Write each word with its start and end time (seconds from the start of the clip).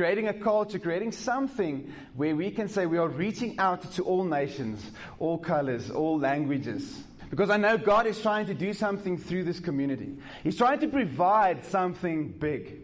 creating 0.00 0.28
a 0.28 0.32
culture, 0.32 0.78
creating 0.78 1.12
something 1.12 1.92
where 2.16 2.34
we 2.34 2.50
can 2.50 2.66
say 2.68 2.86
we 2.86 2.96
are 2.96 3.06
reaching 3.06 3.58
out 3.58 3.82
to 3.92 4.02
all 4.02 4.24
nations, 4.24 4.92
all 5.18 5.36
colors, 5.36 5.90
all 5.90 6.18
languages. 6.18 7.04
Because 7.28 7.50
I 7.50 7.58
know 7.58 7.76
God 7.76 8.06
is 8.06 8.18
trying 8.18 8.46
to 8.46 8.54
do 8.54 8.72
something 8.72 9.18
through 9.18 9.44
this 9.44 9.60
community. 9.60 10.16
He's 10.42 10.56
trying 10.56 10.80
to 10.80 10.88
provide 10.88 11.66
something 11.66 12.30
big. 12.30 12.78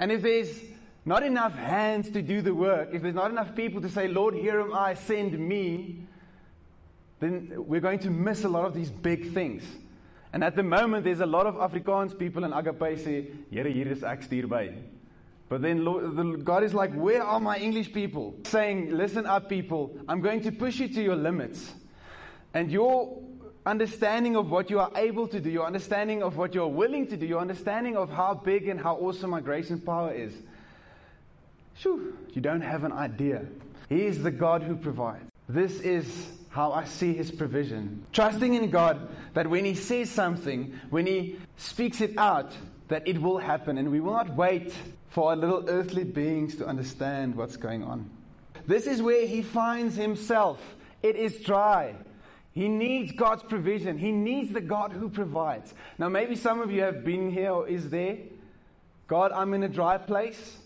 And 0.00 0.10
if 0.10 0.22
there's 0.22 0.50
not 1.04 1.22
enough 1.22 1.54
hands 1.54 2.10
to 2.10 2.20
do 2.20 2.42
the 2.42 2.52
work, 2.52 2.88
if 2.92 3.02
there's 3.02 3.14
not 3.14 3.30
enough 3.30 3.54
people 3.54 3.80
to 3.82 3.88
say, 3.88 4.08
Lord, 4.08 4.34
here 4.34 4.60
am 4.60 4.74
I, 4.74 4.94
send 4.94 5.38
me, 5.38 6.00
then 7.20 7.52
we're 7.58 7.80
going 7.80 8.00
to 8.00 8.10
miss 8.10 8.42
a 8.42 8.48
lot 8.48 8.64
of 8.64 8.74
these 8.74 8.90
big 8.90 9.32
things. 9.32 9.62
And 10.32 10.42
at 10.42 10.56
the 10.56 10.64
moment, 10.64 11.04
there's 11.04 11.20
a 11.20 11.26
lot 11.26 11.46
of 11.46 11.54
Afrikaans 11.54 12.18
people 12.18 12.42
in 12.42 12.52
Agape 12.52 12.98
say, 12.98 13.28
Here, 13.52 13.68
hier 13.68 13.86
is 13.86 14.02
ek 14.02 14.28
stuur 14.28 14.48
by. 14.48 14.95
But 15.48 15.62
then 15.62 15.84
Lord, 15.84 16.44
God 16.44 16.64
is 16.64 16.74
like, 16.74 16.92
Where 16.92 17.22
are 17.22 17.38
my 17.38 17.56
English 17.58 17.92
people? 17.92 18.34
Saying, 18.44 18.90
Listen 18.90 19.26
up, 19.26 19.48
people. 19.48 19.96
I'm 20.08 20.20
going 20.20 20.42
to 20.42 20.52
push 20.52 20.80
you 20.80 20.88
to 20.88 21.02
your 21.02 21.16
limits. 21.16 21.72
And 22.52 22.70
your 22.70 23.22
understanding 23.64 24.36
of 24.36 24.50
what 24.50 24.70
you 24.70 24.80
are 24.80 24.90
able 24.96 25.28
to 25.28 25.40
do, 25.40 25.50
your 25.50 25.66
understanding 25.66 26.22
of 26.22 26.36
what 26.36 26.54
you're 26.54 26.68
willing 26.68 27.06
to 27.08 27.16
do, 27.16 27.26
your 27.26 27.40
understanding 27.40 27.96
of 27.96 28.10
how 28.10 28.34
big 28.34 28.68
and 28.68 28.80
how 28.80 28.96
awesome 28.96 29.30
my 29.30 29.40
grace 29.40 29.70
and 29.70 29.84
power 29.84 30.12
is, 30.12 30.32
shoo, 31.74 32.16
you 32.32 32.40
don't 32.40 32.62
have 32.62 32.84
an 32.84 32.92
idea. 32.92 33.44
He 33.88 34.06
is 34.06 34.22
the 34.22 34.30
God 34.30 34.62
who 34.62 34.76
provides. 34.76 35.24
This 35.48 35.80
is 35.80 36.06
how 36.48 36.72
I 36.72 36.84
see 36.84 37.12
his 37.12 37.30
provision. 37.30 38.04
Trusting 38.12 38.54
in 38.54 38.70
God 38.70 39.08
that 39.34 39.48
when 39.48 39.64
he 39.64 39.74
says 39.74 40.10
something, 40.10 40.78
when 40.90 41.06
he 41.06 41.38
speaks 41.56 42.00
it 42.00 42.16
out, 42.16 42.52
that 42.88 43.06
it 43.06 43.20
will 43.20 43.38
happen, 43.38 43.78
and 43.78 43.90
we 43.90 44.00
will 44.00 44.12
not 44.12 44.34
wait 44.34 44.72
for 45.16 45.30
our 45.30 45.36
little 45.36 45.64
earthly 45.70 46.04
beings 46.04 46.56
to 46.56 46.66
understand 46.66 47.34
what's 47.34 47.56
going 47.56 47.82
on. 47.82 48.10
This 48.66 48.86
is 48.86 49.00
where 49.00 49.26
he 49.26 49.40
finds 49.40 49.96
himself. 49.96 50.60
It 51.02 51.16
is 51.16 51.40
dry. 51.40 51.94
He 52.52 52.68
needs 52.68 53.12
God's 53.12 53.42
provision. 53.42 53.96
He 53.96 54.12
needs 54.12 54.52
the 54.52 54.60
God 54.60 54.92
who 54.92 55.08
provides. 55.08 55.72
Now, 55.96 56.10
maybe 56.10 56.36
some 56.36 56.60
of 56.60 56.70
you 56.70 56.82
have 56.82 57.02
been 57.02 57.30
here 57.30 57.50
or 57.50 57.66
is 57.66 57.88
there. 57.88 58.18
God, 59.08 59.32
I'm 59.32 59.54
in 59.54 59.62
a 59.62 59.70
dry 59.70 59.96
place. 59.96 60.58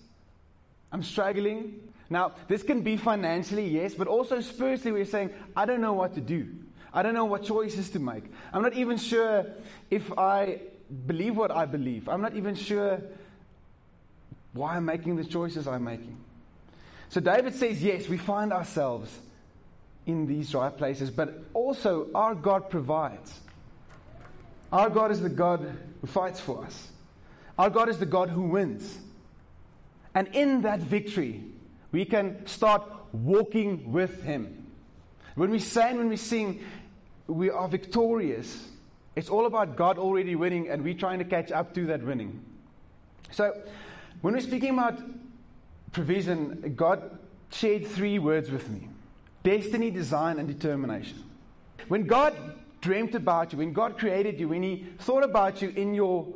I'm 0.91 1.05
struggling. 1.05 1.89
Now, 2.11 2.33
this 2.49 2.65
can 2.65 2.81
be 2.81 2.97
financially, 2.97 3.69
yes, 3.69 3.95
but 3.95 4.09
also 4.09 4.41
spiritually, 4.41 4.91
we're 4.91 5.05
saying, 5.05 5.31
I 5.55 5.65
don't 5.65 5.81
know 5.81 5.93
what 5.93 6.15
to 6.17 6.21
do. 6.21 6.49
I 6.93 7.05
don't 7.05 7.15
know 7.15 7.27
what 7.27 7.45
choices 7.45 7.91
to 7.91 8.01
make. 8.01 8.25
I'm 8.53 8.63
not 8.63 8.75
even 8.75 8.97
sure 8.97 9.47
if 9.93 10.11
I 10.19 10.59
believe 11.07 11.37
what 11.37 11.53
I 11.53 11.67
believe. 11.67 12.09
I'm 12.09 12.21
not 12.21 12.35
even 12.35 12.57
sure 12.57 13.01
why 14.53 14.77
I'm 14.77 14.85
making 14.85 15.17
the 15.17 15.25
choices 15.25 15.67
I'm 15.67 15.85
making. 15.85 16.17
So 17.09 17.21
David 17.21 17.55
says, 17.55 17.83
yes, 17.83 18.09
we 18.09 18.19
find 18.19 18.53
ourselves 18.53 19.17
in 20.07 20.27
these 20.27 20.51
dry 20.51 20.71
places, 20.71 21.11
but 21.11 21.43
also 21.55 22.09
our 22.15 22.35
God 22.35 22.71
provides. 22.71 23.39
Our 24.73 24.91
God 24.91 25.11
is 25.11 25.21
the 25.21 25.29
God 25.29 25.77
who 26.01 26.07
fights 26.07 26.41
for 26.41 26.65
us. 26.65 26.89
Our 27.59 27.71
God 27.71 27.89
is 27.89 27.99
the 27.99 28.07
God 28.07 28.31
who 28.31 28.43
wins. 28.43 28.99
And 30.15 30.29
in 30.29 30.63
that 30.63 30.81
victory, 30.81 31.45
we 31.93 32.05
can 32.05 32.47
start 32.47 32.83
walking 33.13 33.93
with 33.93 34.23
Him. 34.23 34.67
When 35.35 35.51
we 35.51 35.59
say 35.59 35.91
and 35.91 35.99
when 35.99 36.09
we 36.09 36.17
sing, 36.17 36.65
we 37.27 37.51
are 37.51 37.69
victorious. 37.69 38.69
It's 39.17 39.29
all 39.29 39.47
about 39.47 39.77
God 39.77 39.99
already 39.99 40.37
winning 40.37 40.69
and 40.69 40.83
we 40.83 40.95
trying 40.95 41.19
to 41.19 41.25
catch 41.25 41.51
up 41.53 41.75
to 41.75 41.87
that 41.87 42.03
winning. 42.03 42.43
So, 43.31 43.61
when 44.21 44.35
we're 44.35 44.41
speaking 44.41 44.71
about 44.71 45.01
provision, 45.93 46.75
God 46.77 47.19
shared 47.51 47.87
three 47.87 48.19
words 48.19 48.51
with 48.51 48.69
me 48.69 48.89
destiny, 49.43 49.91
design, 49.91 50.39
and 50.39 50.47
determination. 50.47 51.25
When 51.89 52.07
God 52.07 52.37
dreamt 52.81 53.15
about 53.15 53.53
you, 53.53 53.59
when 53.59 53.73
God 53.73 53.99
created 53.99 54.39
you, 54.39 54.49
when 54.49 54.63
He 54.63 54.87
thought 54.99 55.25
about 55.25 55.63
you 55.63 55.71
in 55.71 55.95
your 55.95 56.27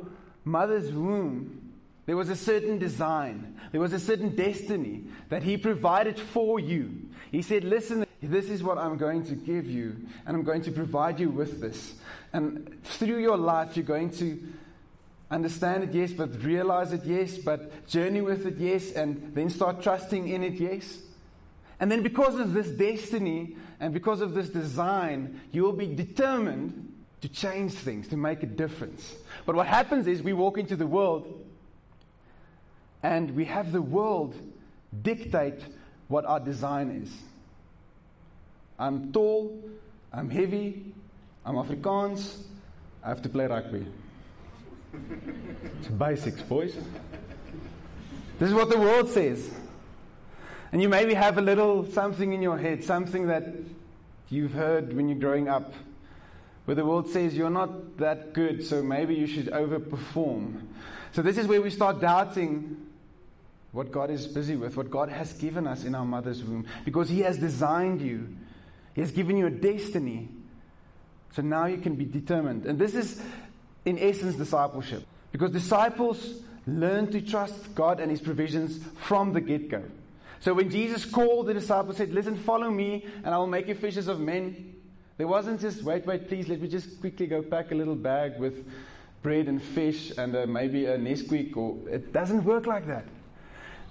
mother's 0.43 0.91
womb, 0.91 1.73
there 2.05 2.17
was 2.17 2.29
a 2.29 2.35
certain 2.35 2.77
design, 2.77 3.59
there 3.71 3.81
was 3.81 3.93
a 3.93 3.99
certain 3.99 4.35
destiny 4.35 5.03
that 5.29 5.43
He 5.43 5.57
provided 5.57 6.19
for 6.19 6.59
you. 6.59 7.09
He 7.31 7.41
said, 7.41 7.63
Listen, 7.63 8.05
this 8.21 8.49
is 8.49 8.63
what 8.63 8.77
I'm 8.77 8.97
going 8.97 9.25
to 9.25 9.35
give 9.35 9.65
you, 9.65 9.95
and 10.25 10.35
I'm 10.35 10.43
going 10.43 10.61
to 10.63 10.71
provide 10.71 11.19
you 11.19 11.29
with 11.29 11.61
this. 11.61 11.95
And 12.33 12.83
through 12.83 13.19
your 13.19 13.37
life, 13.37 13.77
you're 13.77 13.85
going 13.85 14.09
to 14.11 14.41
understand 15.31 15.83
it, 15.83 15.93
yes, 15.93 16.13
but 16.13 16.43
realize 16.43 16.93
it, 16.93 17.03
yes, 17.05 17.37
but 17.37 17.87
journey 17.87 18.21
with 18.21 18.45
it, 18.45 18.57
yes, 18.57 18.91
and 18.91 19.33
then 19.33 19.49
start 19.49 19.81
trusting 19.81 20.27
in 20.27 20.43
it, 20.43 20.53
yes. 20.53 20.99
And 21.79 21.91
then, 21.91 22.03
because 22.03 22.39
of 22.39 22.53
this 22.53 22.67
destiny 22.67 23.57
and 23.79 23.93
because 23.93 24.21
of 24.21 24.33
this 24.33 24.49
design, 24.49 25.41
you 25.51 25.63
will 25.63 25.73
be 25.73 25.87
determined 25.87 26.93
to 27.21 27.27
change 27.27 27.73
things, 27.73 28.07
to 28.09 28.17
make 28.17 28.43
a 28.43 28.45
difference. 28.45 29.15
But 29.45 29.55
what 29.55 29.67
happens 29.67 30.07
is 30.07 30.21
we 30.21 30.33
walk 30.33 30.57
into 30.57 30.75
the 30.75 30.87
world 30.87 31.45
and 33.03 33.31
we 33.31 33.45
have 33.45 33.71
the 33.71 33.81
world 33.81 34.35
dictate 35.01 35.59
what 36.07 36.25
our 36.25 36.39
design 36.39 36.89
is. 37.03 37.11
I'm 38.77 39.11
tall, 39.11 39.63
I'm 40.13 40.29
heavy, 40.29 40.93
I'm 41.45 41.55
Afrikaans, 41.55 42.43
I 43.03 43.09
have 43.09 43.21
to 43.23 43.29
play 43.29 43.47
rugby. 43.47 43.85
It's 45.79 45.87
basics, 45.87 46.41
boys. 46.41 46.75
This 48.39 48.49
is 48.49 48.55
what 48.55 48.69
the 48.69 48.77
world 48.77 49.09
says. 49.09 49.49
And 50.71 50.81
you 50.81 50.89
maybe 50.89 51.13
have 51.13 51.37
a 51.37 51.41
little 51.41 51.89
something 51.91 52.33
in 52.33 52.41
your 52.41 52.57
head, 52.57 52.83
something 52.83 53.27
that 53.27 53.45
you've 54.29 54.51
heard 54.51 54.93
when 54.95 55.07
you're 55.07 55.19
growing 55.19 55.47
up, 55.47 55.73
where 56.65 56.75
the 56.75 56.85
world 56.85 57.09
says 57.09 57.35
you're 57.35 57.49
not 57.49 57.97
that 57.97 58.33
good, 58.33 58.63
so 58.63 58.83
maybe 58.83 59.15
you 59.15 59.27
should 59.27 59.47
overperform. 59.47 60.61
So, 61.13 61.21
this 61.21 61.37
is 61.37 61.47
where 61.47 61.61
we 61.61 61.69
start 61.69 62.01
doubting 62.01 62.87
what 63.71 63.91
God 63.91 64.09
is 64.09 64.27
busy 64.27 64.55
with, 64.55 64.75
what 64.75 64.89
God 64.89 65.09
has 65.09 65.33
given 65.33 65.67
us 65.67 65.83
in 65.83 65.95
our 65.95 66.05
mother's 66.05 66.43
womb, 66.43 66.65
because 66.83 67.07
He 67.07 67.21
has 67.21 67.37
designed 67.37 68.01
you, 68.01 68.27
He 68.93 69.01
has 69.01 69.11
given 69.11 69.37
you 69.37 69.47
a 69.47 69.51
destiny. 69.51 70.29
So 71.33 71.41
now 71.41 71.65
you 71.65 71.77
can 71.77 71.95
be 71.95 72.05
determined. 72.05 72.65
And 72.65 72.79
this 72.79 72.95
is, 72.95 73.21
in 73.85 73.97
essence, 73.99 74.35
discipleship. 74.35 75.05
Because 75.31 75.51
disciples 75.51 76.41
learn 76.67 77.11
to 77.11 77.21
trust 77.21 77.75
God 77.75 77.99
and 77.99 78.09
His 78.09 78.21
provisions 78.21 78.79
from 78.97 79.33
the 79.33 79.41
get 79.41 79.69
go. 79.69 79.83
So 80.39 80.53
when 80.53 80.69
Jesus 80.69 81.05
called 81.05 81.47
the 81.47 81.53
disciples, 81.53 81.97
said, 81.97 82.13
Listen, 82.13 82.35
follow 82.35 82.69
me, 82.69 83.05
and 83.23 83.33
I 83.33 83.37
will 83.37 83.47
make 83.47 83.67
you 83.67 83.75
fishers 83.75 84.07
of 84.07 84.19
men. 84.19 84.75
There 85.17 85.27
wasn't 85.27 85.61
just, 85.61 85.83
wait, 85.83 86.05
wait, 86.05 86.27
please, 86.27 86.47
let 86.47 86.61
me 86.61 86.67
just 86.67 86.99
quickly 86.99 87.25
go 87.25 87.41
pack 87.41 87.71
a 87.71 87.75
little 87.75 87.95
bag 87.95 88.37
with 88.37 88.65
bread 89.23 89.47
and 89.47 89.61
fish 89.61 90.11
and 90.17 90.35
uh, 90.35 90.45
maybe 90.45 90.85
a 90.85 90.97
Nesquik. 90.97 91.55
Or, 91.55 91.77
it 91.89 92.11
doesn't 92.11 92.43
work 92.43 92.65
like 92.65 92.85
that. 92.87 93.05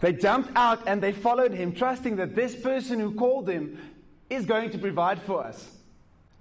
They 0.01 0.13
jumped 0.13 0.51
out 0.55 0.87
and 0.87 1.03
they 1.03 1.13
followed 1.13 1.53
him, 1.53 1.73
trusting 1.73 2.17
that 2.17 2.35
this 2.35 2.55
person 2.55 3.01
who 3.01 3.15
called 3.15 3.47
them 3.47 3.79
is 4.29 4.45
going 4.45 4.71
to 4.71 4.79
provide 4.79 5.23
for 5.23 5.43
us. 5.45 5.71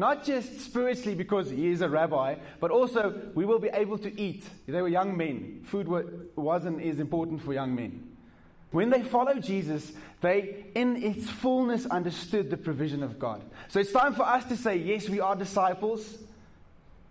Not 0.04 0.26
just 0.26 0.60
spiritually 0.60 1.16
because 1.16 1.50
he 1.50 1.70
is 1.70 1.80
a 1.80 1.88
rabbi, 1.88 2.36
but 2.60 2.72
also 2.72 3.22
we 3.36 3.46
will 3.46 3.58
be 3.58 3.70
able 3.70 3.98
to 4.00 4.12
eat. 4.20 4.44
They 4.68 4.82
were 4.82 4.90
young 4.90 5.16
men. 5.16 5.62
Food 5.64 5.88
wasn't 6.36 6.84
as 6.84 7.00
important 7.00 7.42
for 7.42 7.54
young 7.54 7.74
men. 7.74 8.12
When 8.72 8.90
they 8.90 9.02
followed 9.02 9.42
Jesus, 9.42 9.94
they, 10.20 10.66
in 10.76 11.02
its 11.02 11.30
fullness, 11.30 11.86
understood 11.86 12.50
the 12.50 12.58
provision 12.58 13.02
of 13.02 13.18
God. 13.18 13.44
So 13.70 13.80
it's 13.80 13.94
time 13.94 14.14
for 14.14 14.24
us 14.24 14.44
to 14.50 14.58
say, 14.58 14.76
yes, 14.76 15.08
we 15.08 15.22
are 15.22 15.38
disciples. 15.38 16.18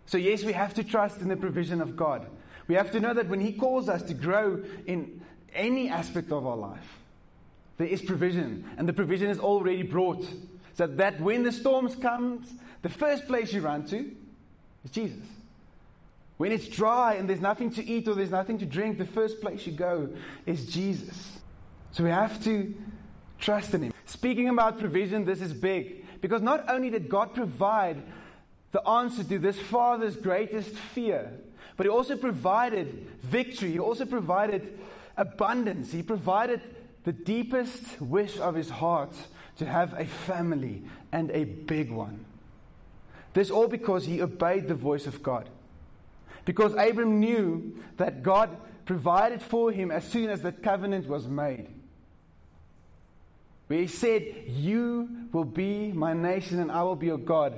So, 0.05 0.19
yes, 0.19 0.45
we 0.45 0.53
have 0.53 0.75
to 0.75 0.85
trust 0.85 1.23
in 1.23 1.29
the 1.29 1.37
provision 1.37 1.81
of 1.81 1.97
God. 1.97 2.27
We 2.69 2.75
have 2.75 2.91
to 2.91 3.01
know 3.01 3.15
that 3.15 3.27
when 3.27 3.41
He 3.41 3.55
calls 3.55 3.89
us 3.89 4.03
to 4.03 4.13
grow 4.13 4.63
in 4.85 5.23
any 5.55 5.89
aspect 5.89 6.31
of 6.31 6.47
our 6.47 6.59
life, 6.59 6.99
there 7.79 7.87
is 7.87 8.03
provision, 8.03 8.69
and 8.77 8.87
the 8.87 8.93
provision 8.93 9.31
is 9.31 9.39
already 9.39 9.83
brought. 9.83 10.27
So 10.75 10.87
that 10.87 11.21
when 11.21 11.43
the 11.43 11.53
storms 11.53 11.95
come, 11.97 12.45
the 12.83 12.89
first 12.89 13.27
place 13.27 13.53
you 13.53 13.61
run 13.61 13.87
to 13.87 14.11
is 14.85 14.91
Jesus. 14.91 15.25
When 16.37 16.51
it's 16.51 16.67
dry 16.67 17.15
and 17.15 17.29
there's 17.29 17.41
nothing 17.41 17.71
to 17.75 17.85
eat 17.85 18.09
or 18.09 18.15
there's 18.15 18.31
nothing 18.31 18.59
to 18.59 18.67
drink, 18.67 18.99
the 18.99 19.07
first 19.07 19.41
place 19.41 19.67
you 19.67 19.73
go 19.73 20.11
is 20.45 20.67
Jesus. 20.67 21.39
So 21.93 22.03
we 22.05 22.11
have 22.11 22.43
to 22.45 22.75
trust 23.39 23.75
in 23.75 23.83
Him. 23.83 23.93
Speaking 24.07 24.49
about 24.49 24.79
provision, 24.79 25.25
this 25.25 25.41
is 25.41 25.53
big 25.53 26.05
because 26.21 26.43
not 26.43 26.69
only 26.69 26.91
did 26.91 27.09
God 27.09 27.35
provide 27.35 28.03
the 28.73 28.87
answer 28.89 29.23
to 29.23 29.39
this 29.39 29.59
father's 29.59 30.17
greatest 30.17 30.71
fear, 30.71 31.31
but 31.77 31.87
He 31.87 31.91
also 31.91 32.17
provided 32.17 33.07
victory. 33.23 33.73
He 33.73 33.79
also 33.79 34.05
provided 34.05 34.79
abundance. 35.17 35.93
He 35.93 36.03
provided 36.03 36.61
the 37.05 37.13
deepest 37.13 38.01
wish 38.01 38.39
of 38.39 38.55
his 38.55 38.71
heart 38.71 39.15
to 39.59 39.67
have 39.67 39.93
a 39.99 40.07
family 40.07 40.83
and 41.11 41.31
a 41.31 41.45
big 41.45 41.91
one. 41.91 42.25
This 43.35 43.51
all 43.51 43.69
because 43.69 44.05
he 44.05 44.21
obeyed 44.21 44.69
the 44.69 44.75
voice 44.75 45.07
of 45.07 45.23
God. 45.23 45.49
Because 46.45 46.75
Abram 46.75 47.21
knew 47.21 47.77
that 47.97 48.23
God 48.23 48.57
provided 48.85 49.41
for 49.43 49.71
him 49.71 49.91
as 49.91 50.05
soon 50.05 50.29
as 50.29 50.43
the 50.43 50.53
covenant 50.53 51.07
was 51.07 51.27
made. 51.27 51.69
Where 53.69 53.81
he 53.81 53.87
said, 53.87 54.45
You 54.49 55.09
will 55.33 55.45
be 55.45 55.93
my 55.93 56.13
nation 56.13 56.61
and 56.61 56.71
I 56.71 56.83
will 56.83 56.97
be 56.97 57.07
your 57.07 57.19
God. 57.19 57.55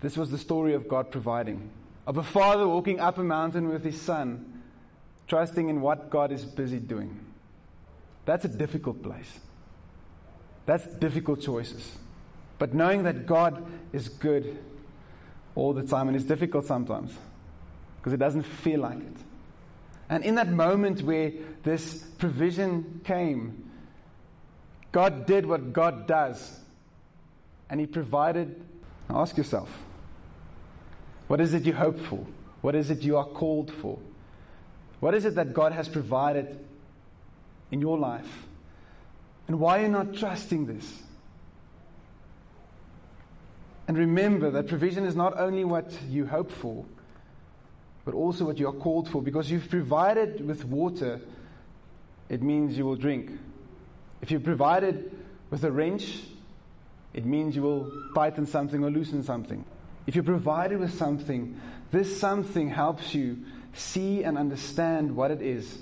This 0.00 0.16
was 0.16 0.30
the 0.30 0.38
story 0.38 0.74
of 0.74 0.88
God 0.88 1.10
providing. 1.10 1.70
Of 2.06 2.18
a 2.18 2.22
father 2.22 2.68
walking 2.68 3.00
up 3.00 3.16
a 3.16 3.24
mountain 3.24 3.68
with 3.68 3.84
his 3.84 3.98
son, 3.98 4.62
trusting 5.28 5.70
in 5.70 5.80
what 5.80 6.10
God 6.10 6.30
is 6.30 6.44
busy 6.44 6.78
doing. 6.78 7.18
That's 8.26 8.44
a 8.44 8.48
difficult 8.48 9.02
place. 9.02 9.38
That's 10.66 10.86
difficult 10.96 11.40
choices. 11.40 11.96
But 12.58 12.74
knowing 12.74 13.04
that 13.04 13.26
God 13.26 13.64
is 13.92 14.08
good 14.08 14.58
all 15.54 15.72
the 15.72 15.82
time, 15.82 16.08
and 16.08 16.16
it's 16.16 16.26
difficult 16.26 16.66
sometimes 16.66 17.12
because 17.98 18.12
it 18.12 18.18
doesn't 18.18 18.42
feel 18.42 18.80
like 18.80 18.98
it. 18.98 19.16
And 20.08 20.24
in 20.24 20.34
that 20.34 20.48
moment 20.50 21.02
where 21.02 21.32
this 21.62 22.04
provision 22.18 23.00
came, 23.04 23.70
God 24.92 25.26
did 25.26 25.46
what 25.46 25.72
God 25.72 26.06
does, 26.06 26.60
and 27.70 27.80
He 27.80 27.86
provided. 27.86 28.62
Ask 29.10 29.36
yourself 29.36 29.68
what 31.28 31.40
is 31.40 31.54
it 31.54 31.64
you 31.64 31.72
hope 31.72 31.98
for? 32.00 32.24
What 32.60 32.74
is 32.74 32.90
it 32.90 33.02
you 33.02 33.16
are 33.16 33.24
called 33.24 33.70
for? 33.70 33.98
What 35.00 35.14
is 35.14 35.24
it 35.24 35.34
that 35.34 35.52
God 35.52 35.72
has 35.72 35.88
provided 35.88 36.58
in 37.70 37.80
your 37.80 37.98
life? 37.98 38.46
And 39.48 39.60
why 39.60 39.80
are 39.80 39.82
you 39.82 39.88
not 39.88 40.14
trusting 40.14 40.66
this? 40.66 41.02
And 43.86 43.98
remember 43.98 44.50
that 44.50 44.68
provision 44.68 45.04
is 45.04 45.14
not 45.14 45.38
only 45.38 45.64
what 45.64 45.92
you 46.08 46.26
hope 46.26 46.50
for, 46.50 46.84
but 48.04 48.14
also 48.14 48.44
what 48.44 48.58
you 48.58 48.68
are 48.68 48.72
called 48.72 49.08
for. 49.08 49.22
Because 49.22 49.50
you've 49.50 49.68
provided 49.68 50.46
with 50.46 50.64
water, 50.64 51.20
it 52.28 52.42
means 52.42 52.76
you 52.76 52.84
will 52.84 52.96
drink. 52.96 53.30
If 54.22 54.30
you're 54.30 54.40
provided 54.40 55.10
with 55.50 55.64
a 55.64 55.70
wrench, 55.70 56.20
it 57.12 57.24
means 57.24 57.54
you 57.54 57.62
will 57.62 57.92
tighten 58.14 58.46
something 58.46 58.82
or 58.82 58.90
loosen 58.90 59.22
something. 59.22 59.64
If 60.06 60.14
you're 60.14 60.24
provided 60.24 60.78
with 60.78 60.94
something, 60.94 61.60
this 61.90 62.18
something 62.18 62.70
helps 62.70 63.14
you 63.14 63.38
see 63.74 64.22
and 64.22 64.38
understand 64.38 65.14
what 65.14 65.30
it 65.30 65.42
is 65.42 65.78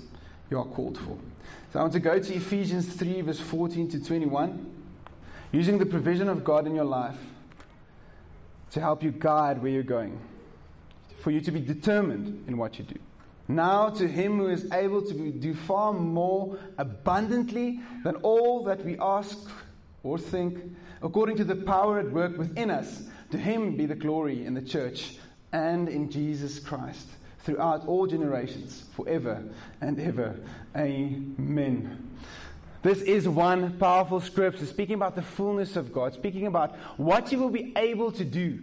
you 0.49 0.59
are 0.59 0.65
called 0.65 0.97
for. 0.97 1.17
So 1.71 1.79
I 1.79 1.81
want 1.81 1.93
to 1.93 1.99
go 1.99 2.19
to 2.19 2.33
Ephesians 2.33 2.87
3, 2.93 3.21
verse 3.21 3.39
14 3.39 3.89
to 3.89 4.03
21. 4.03 4.71
Using 5.51 5.77
the 5.77 5.85
provision 5.85 6.29
of 6.29 6.43
God 6.43 6.67
in 6.67 6.75
your 6.75 6.85
life 6.85 7.17
to 8.73 8.79
help 8.79 9.03
you 9.03 9.11
guide 9.11 9.61
where 9.61 9.71
you're 9.71 9.83
going, 9.83 10.19
for 11.21 11.31
you 11.31 11.39
to 11.39 11.51
be 11.51 11.59
determined 11.59 12.43
in 12.47 12.57
what 12.57 12.77
you 12.77 12.83
do. 12.83 12.99
Now, 13.47 13.89
to 13.89 14.07
him 14.07 14.39
who 14.39 14.47
is 14.47 14.71
able 14.71 15.01
to 15.03 15.31
do 15.31 15.53
far 15.53 15.93
more 15.93 16.57
abundantly 16.77 17.81
than 18.03 18.15
all 18.17 18.63
that 18.63 18.83
we 18.83 18.97
ask 18.99 19.37
or 20.01 20.17
think, 20.17 20.59
according 21.01 21.37
to 21.37 21.43
the 21.43 21.55
power 21.55 21.99
at 21.99 22.11
work 22.11 22.37
within 22.37 22.71
us, 22.71 23.03
to 23.31 23.37
him 23.37 23.75
be 23.75 23.85
the 23.85 23.95
glory 23.95 24.45
in 24.45 24.53
the 24.53 24.61
church 24.61 25.17
and 25.51 25.87
in 25.87 26.09
Jesus 26.09 26.59
Christ 26.59 27.07
throughout 27.39 27.85
all 27.85 28.07
generations, 28.07 28.85
forever 28.95 29.43
and 29.81 29.99
ever. 29.99 30.35
Amen. 30.75 32.09
This 32.83 33.01
is 33.01 33.27
one 33.29 33.77
powerful 33.79 34.19
scripture 34.19 34.65
speaking 34.65 34.95
about 34.95 35.15
the 35.15 35.21
fullness 35.21 35.77
of 35.77 35.93
God, 35.93 36.13
speaking 36.13 36.47
about 36.47 36.75
what 36.97 37.31
you 37.31 37.39
will 37.39 37.49
be 37.49 37.71
able 37.77 38.11
to 38.11 38.25
do 38.25 38.59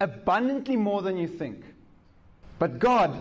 abundantly 0.00 0.76
more 0.76 1.02
than 1.02 1.18
you 1.18 1.28
think. 1.28 1.62
But 2.58 2.78
God 2.78 3.14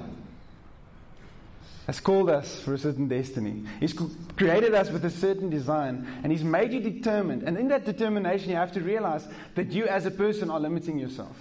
has 1.87 1.99
called 1.99 2.29
us 2.29 2.61
for 2.61 2.73
a 2.73 2.77
certain 2.77 3.09
destiny. 3.09 3.63
He's 3.81 3.93
created 4.37 4.73
us 4.73 4.89
with 4.89 5.03
a 5.03 5.09
certain 5.09 5.49
design, 5.49 6.07
and 6.23 6.31
He's 6.31 6.43
made 6.43 6.71
you 6.71 6.79
determined. 6.79 7.43
And 7.43 7.57
in 7.57 7.67
that 7.67 7.83
determination, 7.83 8.49
you 8.49 8.55
have 8.55 8.71
to 8.71 8.81
realize 8.81 9.27
that 9.55 9.73
you, 9.73 9.87
as 9.87 10.05
a 10.05 10.11
person, 10.11 10.49
are 10.49 10.59
limiting 10.59 10.97
yourself. 10.97 11.35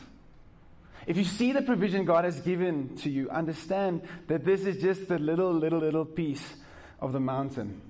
If 1.07 1.17
you 1.17 1.25
see 1.25 1.53
the 1.53 1.63
provision 1.63 2.05
God 2.05 2.25
has 2.25 2.41
given 2.41 2.97
to 2.99 3.11
you, 3.11 3.31
understand 3.31 4.03
that 4.27 4.45
this 4.45 4.63
is 4.63 4.83
just 4.83 5.07
the 5.07 5.21
little, 5.21 5.53
little, 5.53 5.79
little 5.79 6.05
piece 6.05 6.55
of 7.01 7.13
the 7.13 7.21
mountain. 7.21 7.81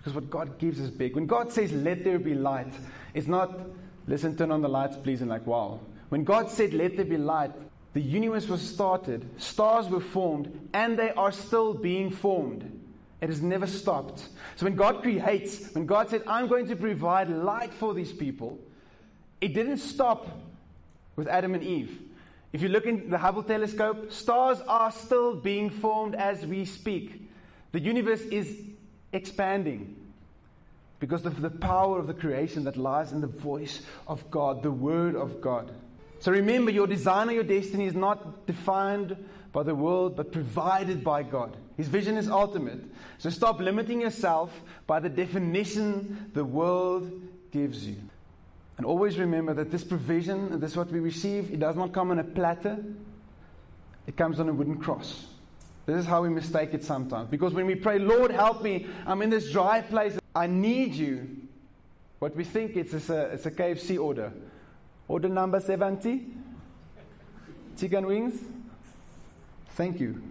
Because 0.00 0.14
what 0.14 0.30
God 0.30 0.58
gives 0.58 0.80
is 0.80 0.90
big. 0.90 1.14
When 1.14 1.26
God 1.26 1.52
says, 1.52 1.72
let 1.72 2.04
there 2.04 2.18
be 2.18 2.32
light, 2.32 2.72
it's 3.12 3.26
not, 3.26 3.60
listen, 4.06 4.34
turn 4.34 4.50
on 4.50 4.62
the 4.62 4.68
lights, 4.68 4.96
please, 4.96 5.20
and 5.20 5.28
like, 5.28 5.46
wow. 5.46 5.78
When 6.08 6.24
God 6.24 6.48
said, 6.48 6.72
let 6.72 6.96
there 6.96 7.04
be 7.04 7.18
light, 7.18 7.52
the 7.92 8.00
universe 8.00 8.48
was 8.48 8.62
started, 8.62 9.28
stars 9.38 9.88
were 9.88 10.00
formed, 10.00 10.70
and 10.72 10.98
they 10.98 11.10
are 11.10 11.30
still 11.30 11.74
being 11.74 12.10
formed. 12.10 12.78
It 13.20 13.28
has 13.28 13.42
never 13.42 13.66
stopped. 13.66 14.26
So 14.56 14.64
when 14.64 14.74
God 14.74 15.02
creates, 15.02 15.74
when 15.74 15.84
God 15.84 16.08
said, 16.08 16.22
I'm 16.26 16.48
going 16.48 16.68
to 16.68 16.76
provide 16.76 17.28
light 17.28 17.74
for 17.74 17.92
these 17.92 18.12
people, 18.12 18.58
it 19.42 19.52
didn't 19.52 19.78
stop 19.78 20.26
with 21.14 21.28
Adam 21.28 21.52
and 21.52 21.62
Eve. 21.62 22.00
If 22.54 22.62
you 22.62 22.70
look 22.70 22.86
in 22.86 23.10
the 23.10 23.18
Hubble 23.18 23.42
telescope, 23.42 24.10
stars 24.12 24.62
are 24.66 24.90
still 24.90 25.36
being 25.36 25.68
formed 25.68 26.14
as 26.14 26.46
we 26.46 26.64
speak. 26.64 27.28
The 27.72 27.80
universe 27.80 28.22
is 28.22 28.56
expanding 29.12 29.96
because 30.98 31.24
of 31.24 31.40
the 31.40 31.50
power 31.50 31.98
of 31.98 32.06
the 32.06 32.14
creation 32.14 32.64
that 32.64 32.76
lies 32.76 33.12
in 33.12 33.20
the 33.20 33.26
voice 33.26 33.82
of 34.06 34.30
God, 34.30 34.62
the 34.62 34.70
Word 34.70 35.16
of 35.16 35.40
God. 35.40 35.72
So 36.20 36.30
remember, 36.30 36.70
your 36.70 36.86
design 36.86 37.30
or 37.30 37.32
your 37.32 37.44
destiny 37.44 37.86
is 37.86 37.94
not 37.94 38.46
defined 38.46 39.16
by 39.52 39.62
the 39.62 39.74
world, 39.74 40.16
but 40.16 40.30
provided 40.30 41.02
by 41.02 41.22
God. 41.22 41.56
His 41.76 41.88
vision 41.88 42.18
is 42.18 42.28
ultimate. 42.28 42.80
So 43.18 43.30
stop 43.30 43.58
limiting 43.58 44.02
yourself 44.02 44.52
by 44.86 45.00
the 45.00 45.08
definition 45.08 46.30
the 46.34 46.44
world 46.44 47.10
gives 47.50 47.86
you. 47.86 47.96
And 48.76 48.86
always 48.86 49.18
remember 49.18 49.54
that 49.54 49.70
this 49.70 49.82
provision, 49.82 50.60
this 50.60 50.76
what 50.76 50.90
we 50.90 51.00
receive, 51.00 51.50
it 51.50 51.60
does 51.60 51.76
not 51.76 51.92
come 51.92 52.10
on 52.10 52.18
a 52.18 52.24
platter, 52.24 52.78
it 54.06 54.16
comes 54.16 54.40
on 54.40 54.48
a 54.48 54.52
wooden 54.52 54.76
cross. 54.76 55.26
This 55.90 56.02
is 56.02 56.06
how 56.06 56.22
we 56.22 56.28
mistake 56.28 56.72
it 56.72 56.84
sometimes. 56.84 57.28
Because 57.28 57.52
when 57.52 57.66
we 57.66 57.74
pray, 57.74 57.98
Lord, 57.98 58.30
help 58.30 58.62
me, 58.62 58.86
I'm 59.06 59.22
in 59.22 59.30
this 59.30 59.50
dry 59.50 59.80
place, 59.80 60.16
I 60.36 60.46
need 60.46 60.94
you. 60.94 61.36
What 62.20 62.36
we 62.36 62.44
think 62.44 62.76
it's, 62.76 62.94
it's, 62.94 63.10
a, 63.10 63.22
it's 63.32 63.46
a 63.46 63.50
KFC 63.50 64.00
order. 64.00 64.32
Order 65.08 65.28
number 65.28 65.58
70 65.58 66.26
chicken 67.76 68.06
wings. 68.06 68.40
Thank 69.70 69.98
you. 69.98 70.22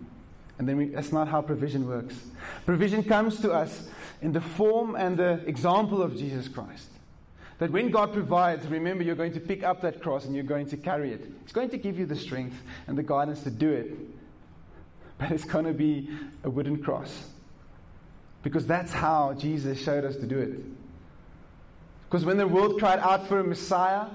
And 0.60 0.70
then 0.70 0.78
we, 0.78 0.86
that's 0.86 1.12
not 1.12 1.28
how 1.28 1.42
provision 1.42 1.86
works. 1.86 2.16
Provision 2.66 3.04
comes 3.04 3.42
to 3.42 3.52
us 3.52 3.90
in 4.22 4.32
the 4.32 4.42
form 4.42 4.96
and 4.96 5.18
the 5.18 5.44
example 5.46 6.02
of 6.02 6.16
Jesus 6.16 6.48
Christ. 6.48 6.88
That 7.58 7.72
when 7.72 7.92
God 7.92 8.14
provides, 8.14 8.66
remember 8.68 9.04
you're 9.04 9.16
going 9.16 9.34
to 9.34 9.42
pick 9.42 9.64
up 9.64 9.82
that 9.82 10.02
cross 10.02 10.24
and 10.24 10.34
you're 10.34 10.46
going 10.46 10.70
to 10.70 10.78
carry 10.78 11.12
it. 11.12 11.30
It's 11.44 11.52
going 11.52 11.70
to 11.72 11.78
give 11.78 12.00
you 12.00 12.06
the 12.06 12.16
strength 12.16 12.56
and 12.88 12.98
the 12.98 13.04
guidance 13.04 13.42
to 13.44 13.52
do 13.52 13.70
it 13.70 13.98
but 15.20 15.32
it's 15.32 15.44
going 15.44 15.66
to 15.66 15.74
be 15.74 16.10
a 16.44 16.50
wooden 16.50 16.82
cross. 16.82 17.26
Because 18.42 18.66
that's 18.66 18.92
how 18.92 19.34
Jesus 19.34 19.80
showed 19.80 20.06
us 20.06 20.16
to 20.16 20.26
do 20.26 20.40
it. 20.40 20.60
Because 22.08 22.26
when 22.26 22.38
the 22.38 22.48
world 22.48 22.80
cried 22.80 23.00
out 23.00 23.28
for 23.28 23.40
a 23.40 23.44
Messiah, 23.44 24.08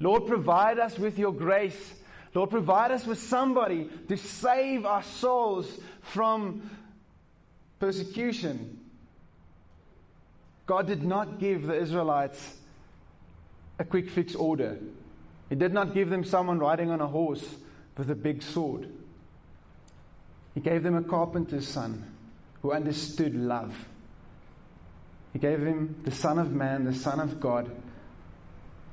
Lord, 0.00 0.26
provide 0.26 0.80
us 0.80 0.98
with 0.98 1.18
your 1.18 1.32
grace. 1.32 1.94
Lord, 2.34 2.50
provide 2.50 2.90
us 2.90 3.06
with 3.06 3.18
somebody 3.22 3.88
to 4.08 4.16
save 4.16 4.84
our 4.84 5.02
souls 5.02 5.78
from 6.00 6.68
persecution. 7.78 8.80
God 10.66 10.88
did 10.88 11.04
not 11.04 11.38
give 11.38 11.66
the 11.66 11.74
Israelites 11.74 12.56
a 13.78 13.84
quick 13.84 14.10
fix 14.10 14.34
order. 14.34 14.78
He 15.48 15.54
did 15.54 15.72
not 15.72 15.94
give 15.94 16.10
them 16.10 16.24
someone 16.24 16.58
riding 16.58 16.90
on 16.90 17.00
a 17.00 17.06
horse 17.06 17.44
with 17.96 18.10
a 18.10 18.14
big 18.14 18.42
sword. 18.42 18.88
He 20.54 20.60
gave 20.60 20.82
them 20.82 20.96
a 20.96 21.02
carpenter's 21.02 21.66
son 21.66 22.04
who 22.60 22.72
understood 22.72 23.34
love. 23.34 23.76
He 25.32 25.38
gave 25.38 25.60
him 25.60 25.96
the 26.04 26.10
Son 26.10 26.38
of 26.38 26.52
Man, 26.52 26.84
the 26.84 26.94
Son 26.94 27.18
of 27.18 27.40
God, 27.40 27.70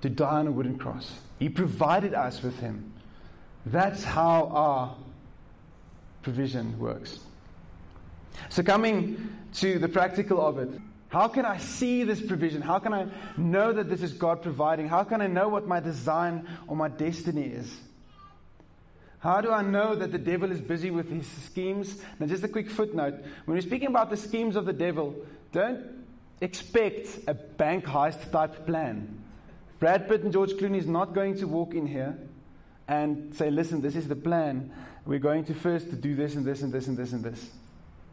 to 0.01 0.09
die 0.09 0.39
on 0.39 0.47
a 0.47 0.51
wooden 0.51 0.77
cross. 0.77 1.11
He 1.37 1.49
provided 1.49 2.13
us 2.13 2.41
with 2.41 2.57
him. 2.59 2.93
That's 3.65 4.03
how 4.03 4.47
our 4.47 4.95
provision 6.21 6.79
works. 6.79 7.19
So, 8.47 8.63
coming 8.63 9.29
to 9.55 9.79
the 9.79 9.89
practical 9.89 10.39
of 10.39 10.59
it, 10.59 10.69
how 11.09 11.27
can 11.27 11.43
I 11.43 11.57
see 11.57 12.03
this 12.03 12.21
provision? 12.21 12.61
How 12.61 12.79
can 12.79 12.93
I 12.93 13.07
know 13.35 13.73
that 13.73 13.89
this 13.89 14.01
is 14.01 14.13
God 14.13 14.41
providing? 14.41 14.87
How 14.87 15.03
can 15.03 15.21
I 15.21 15.27
know 15.27 15.49
what 15.49 15.67
my 15.67 15.79
design 15.79 16.47
or 16.67 16.75
my 16.75 16.87
destiny 16.87 17.47
is? 17.47 17.75
How 19.19 19.41
do 19.41 19.51
I 19.51 19.61
know 19.61 19.95
that 19.95 20.11
the 20.11 20.17
devil 20.17 20.51
is 20.51 20.61
busy 20.61 20.91
with 20.91 21.09
his 21.09 21.27
schemes? 21.27 22.01
Now, 22.19 22.27
just 22.27 22.43
a 22.43 22.47
quick 22.47 22.69
footnote. 22.69 23.15
When 23.45 23.55
we're 23.55 23.61
speaking 23.61 23.89
about 23.89 24.09
the 24.09 24.17
schemes 24.17 24.55
of 24.55 24.65
the 24.65 24.73
devil, 24.73 25.13
don't 25.51 26.05
expect 26.39 27.19
a 27.27 27.33
bank 27.33 27.85
heist 27.85 28.31
type 28.31 28.65
plan. 28.65 29.21
Brad 29.79 30.07
Pitt 30.07 30.23
and 30.23 30.31
George 30.31 30.51
Clooney 30.51 30.77
is 30.77 30.87
not 30.87 31.13
going 31.13 31.37
to 31.37 31.47
walk 31.47 31.73
in 31.73 31.85
here 31.85 32.17
and 32.87 33.35
say, 33.35 33.51
listen, 33.51 33.81
this 33.81 33.95
is 33.95 34.07
the 34.07 34.15
plan. 34.15 34.71
we're 35.05 35.19
going 35.19 35.43
to 35.45 35.53
first 35.53 36.01
do 36.01 36.15
this 36.15 36.35
and 36.35 36.45
this 36.45 36.61
and 36.61 36.71
this 36.71 36.87
and 36.87 36.97
this 36.97 37.11
and 37.11 37.23
this. 37.23 37.49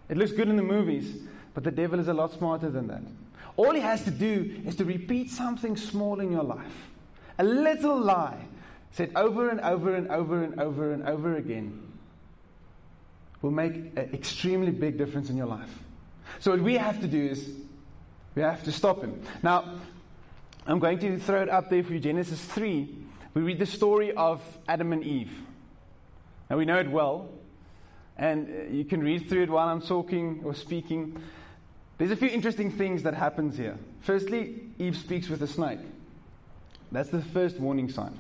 It 0.08 0.16
looks 0.16 0.32
good 0.32 0.48
in 0.48 0.56
the 0.56 0.62
movies, 0.62 1.16
but 1.54 1.62
the 1.62 1.70
devil 1.70 2.00
is 2.00 2.08
a 2.08 2.14
lot 2.14 2.32
smarter 2.32 2.68
than 2.68 2.88
that. 2.88 3.02
All 3.56 3.72
he 3.72 3.80
has 3.80 4.04
to 4.04 4.10
do 4.10 4.60
is 4.66 4.76
to 4.76 4.84
repeat 4.84 5.30
something 5.30 5.76
small 5.76 6.20
in 6.20 6.30
your 6.32 6.42
life. 6.42 6.90
A 7.38 7.44
little 7.44 7.98
lie 7.98 8.38
said 8.96 9.12
over 9.14 9.50
and 9.50 9.60
over 9.60 9.94
and 9.94 10.08
over 10.08 10.42
and 10.42 10.58
over 10.58 10.92
and 10.94 11.06
over 11.06 11.36
again 11.36 11.82
will 13.42 13.50
make 13.50 13.74
an 13.74 14.10
extremely 14.14 14.70
big 14.70 14.96
difference 14.96 15.28
in 15.28 15.36
your 15.36 15.46
life. 15.46 15.68
So, 16.40 16.52
what 16.52 16.60
we 16.60 16.78
have 16.78 17.02
to 17.02 17.06
do 17.06 17.22
is 17.22 17.46
we 18.34 18.40
have 18.40 18.64
to 18.64 18.72
stop 18.72 19.02
him. 19.02 19.20
Now, 19.42 19.80
I'm 20.66 20.78
going 20.78 20.98
to 21.00 21.18
throw 21.18 21.42
it 21.42 21.50
up 21.50 21.68
there 21.68 21.84
for 21.84 21.92
you 21.92 22.00
Genesis 22.00 22.42
3. 22.42 22.88
We 23.34 23.42
read 23.42 23.58
the 23.58 23.66
story 23.66 24.12
of 24.12 24.42
Adam 24.66 24.94
and 24.94 25.04
Eve. 25.04 25.42
Now, 26.48 26.56
we 26.56 26.64
know 26.64 26.78
it 26.78 26.90
well, 26.90 27.28
and 28.16 28.48
uh, 28.48 28.72
you 28.72 28.86
can 28.86 29.02
read 29.02 29.28
through 29.28 29.42
it 29.42 29.50
while 29.50 29.68
I'm 29.68 29.82
talking 29.82 30.40
or 30.42 30.54
speaking. 30.54 31.20
There's 31.98 32.12
a 32.12 32.16
few 32.16 32.28
interesting 32.28 32.70
things 32.70 33.02
that 33.02 33.12
happens 33.12 33.58
here. 33.58 33.76
Firstly, 34.00 34.62
Eve 34.78 34.96
speaks 34.96 35.28
with 35.28 35.42
a 35.42 35.46
snake. 35.46 35.80
That's 36.90 37.10
the 37.10 37.20
first 37.20 37.60
warning 37.60 37.90
sign. 37.90 38.18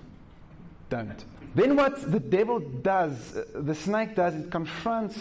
Don't. 0.88 1.24
Then 1.54 1.76
what 1.76 2.10
the 2.10 2.20
devil 2.20 2.60
does, 2.60 3.36
uh, 3.36 3.44
the 3.54 3.74
snake 3.74 4.14
does, 4.14 4.34
it 4.34 4.50
confronts 4.50 5.18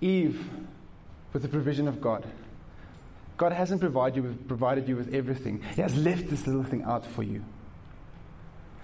Eve 0.00 0.44
with 1.32 1.42
the 1.42 1.48
provision 1.48 1.88
of 1.88 2.00
God. 2.00 2.24
God 3.36 3.52
hasn't 3.52 3.80
provided 3.80 4.16
you, 4.16 4.22
with, 4.24 4.46
provided 4.46 4.86
you 4.88 4.96
with 4.96 5.14
everything. 5.14 5.62
He 5.74 5.80
has 5.80 5.96
left 5.96 6.28
this 6.28 6.46
little 6.46 6.64
thing 6.64 6.82
out 6.82 7.06
for 7.06 7.22
you. 7.22 7.42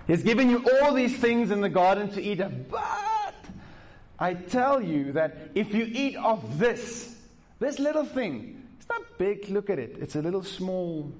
He 0.06 0.12
has 0.14 0.22
given 0.22 0.48
you 0.48 0.64
all 0.80 0.94
these 0.94 1.16
things 1.18 1.50
in 1.50 1.60
the 1.60 1.68
garden 1.68 2.08
to 2.12 2.22
eat 2.22 2.40
of, 2.40 2.70
but 2.70 3.34
I 4.18 4.34
tell 4.34 4.80
you 4.80 5.12
that 5.12 5.50
if 5.54 5.74
you 5.74 5.84
eat 5.84 6.16
of 6.16 6.58
this, 6.58 7.16
this 7.58 7.78
little 7.78 8.04
thing, 8.04 8.62
it's 8.78 8.88
not 8.88 9.02
big, 9.18 9.50
look 9.50 9.68
at 9.68 9.78
it. 9.78 9.96
It's 10.00 10.16
a 10.16 10.22
little 10.22 10.42
small. 10.42 11.12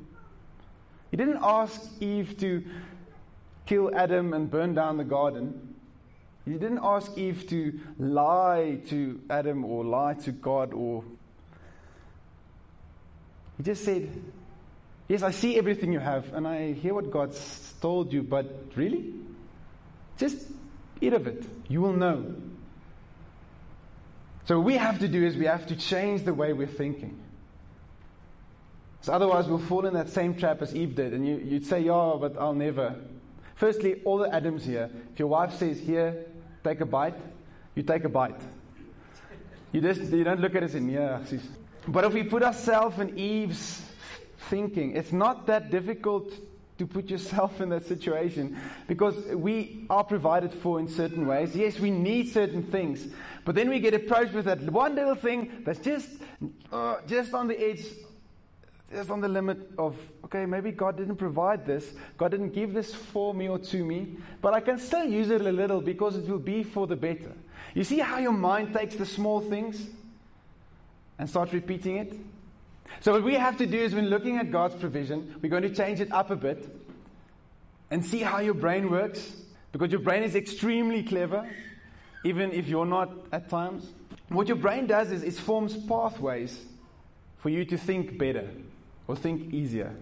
He 1.10 1.16
didn't 1.16 1.40
ask 1.42 1.82
Eve 2.00 2.38
to 2.38 2.64
kill 3.66 3.94
Adam 3.94 4.32
and 4.32 4.50
burn 4.50 4.74
down 4.74 4.96
the 4.96 5.04
garden. 5.04 5.74
He 6.44 6.52
didn't 6.52 6.80
ask 6.82 7.16
Eve 7.18 7.46
to 7.48 7.78
lie 7.98 8.78
to 8.88 9.20
Adam 9.28 9.64
or 9.64 9.84
lie 9.84 10.14
to 10.14 10.32
God 10.32 10.72
or. 10.72 11.04
He 13.56 13.64
just 13.64 13.84
said, 13.84 14.08
Yes, 15.08 15.22
I 15.22 15.30
see 15.30 15.56
everything 15.56 15.92
you 15.92 15.98
have 15.98 16.32
and 16.32 16.46
I 16.46 16.72
hear 16.72 16.94
what 16.94 17.10
God's 17.10 17.74
told 17.80 18.12
you, 18.12 18.22
but 18.22 18.46
really? 18.74 19.12
Just 20.18 20.46
eat 21.00 21.12
of 21.12 21.26
it. 21.26 21.44
You 21.68 21.80
will 21.80 21.92
know. 21.92 22.34
So, 24.46 24.58
what 24.58 24.66
we 24.66 24.76
have 24.76 25.00
to 25.00 25.08
do 25.08 25.24
is 25.24 25.36
we 25.36 25.46
have 25.46 25.66
to 25.66 25.76
change 25.76 26.22
the 26.22 26.34
way 26.34 26.52
we're 26.52 26.66
thinking. 26.66 27.18
So, 29.00 29.12
otherwise, 29.12 29.46
we'll 29.46 29.58
fall 29.58 29.86
in 29.86 29.94
that 29.94 30.08
same 30.10 30.36
trap 30.36 30.62
as 30.62 30.74
Eve 30.74 30.94
did. 30.94 31.12
And 31.12 31.26
you, 31.26 31.36
you'd 31.36 31.66
say, 31.66 31.80
Yeah, 31.80 32.16
but 32.20 32.36
I'll 32.38 32.54
never. 32.54 32.96
Firstly, 33.56 34.02
all 34.04 34.18
the 34.18 34.32
Adams 34.32 34.64
here, 34.64 34.90
if 35.12 35.18
your 35.18 35.28
wife 35.28 35.54
says, 35.54 35.80
Here, 35.80 36.26
take 36.62 36.80
a 36.82 36.86
bite, 36.86 37.16
you 37.74 37.82
take 37.82 38.04
a 38.04 38.08
bite. 38.08 38.40
You, 39.72 39.80
just, 39.80 40.02
you 40.12 40.24
don't 40.24 40.40
look 40.40 40.54
at 40.54 40.62
it 40.62 40.74
and, 40.74 40.90
Yeah, 40.90 41.24
she's. 41.24 41.42
but 41.88 42.04
if 42.04 42.12
we 42.12 42.22
put 42.22 42.42
ourselves 42.42 42.98
in 42.98 43.18
Eve's 43.18 43.82
thinking, 44.50 44.94
it's 44.94 45.12
not 45.12 45.46
that 45.46 45.70
difficult 45.70 46.32
to 46.78 46.86
put 46.86 47.08
yourself 47.08 47.62
in 47.62 47.70
that 47.70 47.86
situation 47.86 48.58
because 48.86 49.16
we 49.34 49.86
are 49.88 50.04
provided 50.04 50.52
for 50.52 50.78
in 50.78 50.86
certain 50.86 51.26
ways. 51.26 51.56
Yes, 51.56 51.80
we 51.80 51.90
need 51.90 52.30
certain 52.30 52.62
things, 52.62 53.08
but 53.46 53.54
then 53.54 53.70
we 53.70 53.80
get 53.80 53.94
approached 53.94 54.34
with 54.34 54.44
that 54.44 54.60
one 54.70 54.94
little 54.94 55.14
thing 55.14 55.62
that's 55.64 55.78
just, 55.78 56.10
uh, 56.70 56.96
just 57.06 57.32
on 57.32 57.48
the 57.48 57.58
edge, 57.58 57.86
just 58.92 59.10
on 59.10 59.20
the 59.20 59.28
limit 59.28 59.58
of, 59.78 59.96
okay, 60.24 60.46
maybe 60.46 60.70
God 60.70 60.96
didn't 60.96 61.16
provide 61.16 61.66
this. 61.66 61.92
God 62.16 62.30
didn't 62.30 62.50
give 62.50 62.72
this 62.72 62.94
for 62.94 63.34
me 63.34 63.48
or 63.48 63.58
to 63.58 63.84
me, 63.84 64.16
but 64.40 64.54
I 64.54 64.60
can 64.60 64.78
still 64.78 65.04
use 65.04 65.30
it 65.30 65.40
a 65.40 65.52
little 65.52 65.80
because 65.80 66.16
it 66.16 66.28
will 66.28 66.38
be 66.38 66.62
for 66.62 66.86
the 66.86 66.96
better. 66.96 67.32
You 67.74 67.82
see 67.82 67.98
how 67.98 68.18
your 68.18 68.32
mind 68.32 68.74
takes 68.74 68.94
the 68.94 69.06
small 69.06 69.40
things 69.40 69.84
and 71.18 71.28
starts 71.28 71.52
repeating 71.52 71.96
it? 71.96 72.14
So, 73.00 73.12
what 73.12 73.24
we 73.24 73.34
have 73.34 73.56
to 73.58 73.66
do 73.66 73.78
is 73.78 73.94
when 73.94 74.08
looking 74.08 74.38
at 74.38 74.52
God's 74.52 74.76
provision, 74.76 75.34
we're 75.42 75.50
going 75.50 75.64
to 75.64 75.74
change 75.74 76.00
it 76.00 76.12
up 76.12 76.30
a 76.30 76.36
bit 76.36 76.68
and 77.90 78.04
see 78.04 78.20
how 78.20 78.38
your 78.38 78.54
brain 78.54 78.90
works 78.90 79.34
because 79.72 79.90
your 79.90 80.00
brain 80.00 80.22
is 80.22 80.36
extremely 80.36 81.02
clever, 81.02 81.48
even 82.24 82.52
if 82.52 82.68
you're 82.68 82.86
not 82.86 83.10
at 83.32 83.48
times. 83.50 83.90
What 84.28 84.46
your 84.46 84.56
brain 84.56 84.86
does 84.86 85.10
is 85.10 85.24
it 85.24 85.34
forms 85.34 85.76
pathways 85.76 86.58
for 87.38 87.48
you 87.48 87.64
to 87.64 87.76
think 87.76 88.16
better 88.16 88.48
or 89.08 89.16
think 89.16 89.52
easier. 89.52 89.94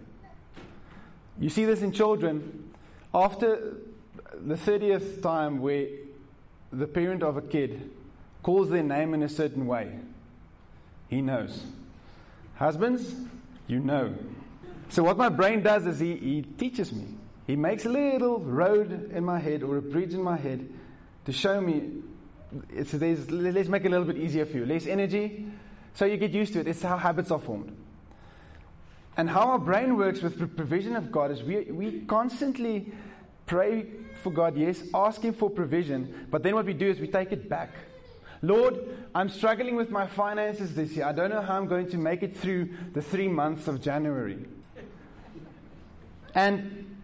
You 1.38 1.48
see 1.48 1.64
this 1.64 1.82
in 1.82 1.92
children. 1.92 2.70
After 3.12 3.76
the 4.34 4.54
30th 4.54 5.22
time 5.22 5.60
where 5.60 5.88
the 6.72 6.86
parent 6.86 7.22
of 7.22 7.36
a 7.36 7.42
kid 7.42 7.90
calls 8.42 8.70
their 8.70 8.82
name 8.82 9.14
in 9.14 9.22
a 9.22 9.28
certain 9.28 9.66
way, 9.66 9.98
he 11.08 11.20
knows. 11.20 11.62
Husbands, 12.56 13.14
you 13.66 13.80
know. 13.80 14.14
So, 14.88 15.02
what 15.02 15.16
my 15.16 15.28
brain 15.28 15.62
does 15.62 15.86
is 15.86 15.98
he, 15.98 16.16
he 16.16 16.42
teaches 16.42 16.92
me. 16.92 17.06
He 17.46 17.56
makes 17.56 17.84
a 17.84 17.88
little 17.88 18.38
road 18.38 19.10
in 19.12 19.24
my 19.24 19.38
head 19.38 19.62
or 19.62 19.76
a 19.76 19.82
bridge 19.82 20.14
in 20.14 20.22
my 20.22 20.36
head 20.36 20.68
to 21.26 21.32
show 21.32 21.60
me. 21.60 22.02
It's, 22.70 22.94
let's 22.94 23.68
make 23.68 23.84
it 23.84 23.88
a 23.88 23.90
little 23.90 24.06
bit 24.06 24.18
easier 24.18 24.46
for 24.46 24.58
you. 24.58 24.66
Less 24.66 24.86
energy, 24.86 25.46
so 25.94 26.04
you 26.04 26.16
get 26.16 26.30
used 26.30 26.52
to 26.54 26.60
it. 26.60 26.68
It's 26.68 26.82
how 26.82 26.96
habits 26.96 27.30
are 27.30 27.40
formed. 27.40 27.76
And 29.16 29.30
how 29.30 29.50
our 29.50 29.58
brain 29.58 29.96
works 29.96 30.22
with 30.22 30.38
the 30.38 30.46
provision 30.46 30.96
of 30.96 31.12
God 31.12 31.30
is 31.30 31.42
we, 31.42 31.62
we 31.70 32.00
constantly 32.00 32.92
pray 33.46 33.86
for 34.22 34.30
God, 34.30 34.56
yes, 34.56 34.82
asking 34.94 35.34
for 35.34 35.50
provision, 35.50 36.26
but 36.30 36.42
then 36.42 36.54
what 36.54 36.66
we 36.66 36.72
do 36.72 36.88
is 36.88 36.98
we 36.98 37.08
take 37.08 37.30
it 37.30 37.48
back. 37.48 37.70
Lord, 38.42 38.78
I'm 39.14 39.28
struggling 39.28 39.76
with 39.76 39.90
my 39.90 40.06
finances 40.06 40.74
this 40.74 40.92
year. 40.92 41.06
I 41.06 41.12
don't 41.12 41.30
know 41.30 41.40
how 41.40 41.56
I'm 41.56 41.66
going 41.66 41.88
to 41.90 41.98
make 41.98 42.22
it 42.22 42.36
through 42.36 42.70
the 42.92 43.00
three 43.00 43.28
months 43.28 43.68
of 43.68 43.80
January. 43.80 44.44
And 46.34 47.00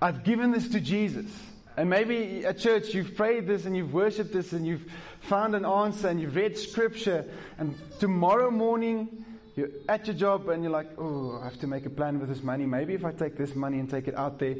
I've 0.00 0.24
given 0.24 0.50
this 0.50 0.68
to 0.70 0.80
Jesus. 0.80 1.30
And 1.76 1.88
maybe 1.88 2.44
at 2.44 2.58
church 2.58 2.94
you've 2.94 3.16
prayed 3.16 3.46
this 3.46 3.64
and 3.64 3.76
you've 3.76 3.92
worshipped 3.92 4.32
this 4.32 4.52
and 4.52 4.66
you've 4.66 4.90
found 5.20 5.54
an 5.54 5.64
answer 5.64 6.08
and 6.08 6.20
you've 6.20 6.34
read 6.34 6.58
scripture. 6.58 7.24
And 7.58 7.76
tomorrow 8.00 8.50
morning 8.50 9.24
you're 9.60 9.68
at 9.88 10.06
your 10.06 10.16
job 10.16 10.48
and 10.48 10.62
you're 10.62 10.72
like, 10.72 10.90
oh, 10.98 11.38
I 11.40 11.44
have 11.44 11.58
to 11.60 11.66
make 11.66 11.86
a 11.86 11.90
plan 11.90 12.18
with 12.18 12.28
this 12.28 12.42
money. 12.42 12.66
Maybe 12.66 12.94
if 12.94 13.04
I 13.04 13.12
take 13.12 13.36
this 13.36 13.54
money 13.54 13.78
and 13.78 13.88
take 13.88 14.08
it 14.08 14.16
out 14.16 14.38
there. 14.38 14.56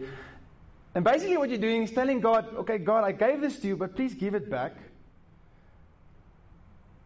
And 0.95 1.05
basically 1.05 1.37
what 1.37 1.49
you're 1.49 1.59
doing 1.59 1.85
is 1.85 1.91
telling 1.91 2.21
God, 2.21 2.47
okay, 2.57 2.79
God, 2.79 3.05
I 3.05 3.13
gave 3.13 3.41
this 3.41 3.59
to 3.61 3.69
you, 3.69 3.77
but 3.77 3.97
please 3.97 4.15
give 4.15 4.35
it 4.35 4.51
back. 4.51 4.73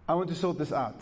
I 0.08 0.14
want 0.14 0.28
to 0.28 0.34
sort 0.34 0.58
this 0.58 0.72
out. 0.72 1.00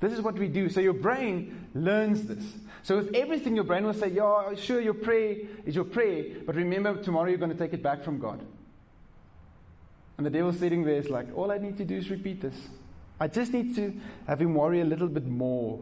This 0.00 0.12
is 0.12 0.20
what 0.20 0.34
we 0.34 0.48
do. 0.48 0.68
So 0.68 0.80
your 0.80 0.92
brain 0.92 1.68
learns 1.74 2.24
this. 2.24 2.44
So 2.82 2.98
with 2.98 3.14
everything, 3.14 3.54
your 3.54 3.64
brain 3.64 3.84
will 3.84 3.94
say, 3.94 4.08
Yeah, 4.08 4.54
sure, 4.56 4.80
your 4.80 4.94
prayer 4.94 5.36
is 5.64 5.74
your 5.74 5.84
prayer, 5.84 6.24
but 6.44 6.54
remember, 6.54 7.02
tomorrow 7.02 7.28
you're 7.28 7.38
going 7.38 7.52
to 7.52 7.58
take 7.58 7.72
it 7.72 7.82
back 7.82 8.04
from 8.04 8.18
God. 8.18 8.40
And 10.18 10.26
the 10.26 10.30
devil's 10.30 10.58
sitting 10.58 10.84
there 10.84 10.96
is 10.96 11.08
like, 11.08 11.26
All 11.34 11.50
I 11.50 11.58
need 11.58 11.78
to 11.78 11.84
do 11.84 11.96
is 11.96 12.10
repeat 12.10 12.42
this. 12.42 12.54
I 13.18 13.28
just 13.28 13.52
need 13.52 13.74
to 13.76 13.94
have 14.26 14.40
him 14.40 14.54
worry 14.54 14.80
a 14.80 14.84
little 14.84 15.08
bit 15.08 15.26
more 15.26 15.80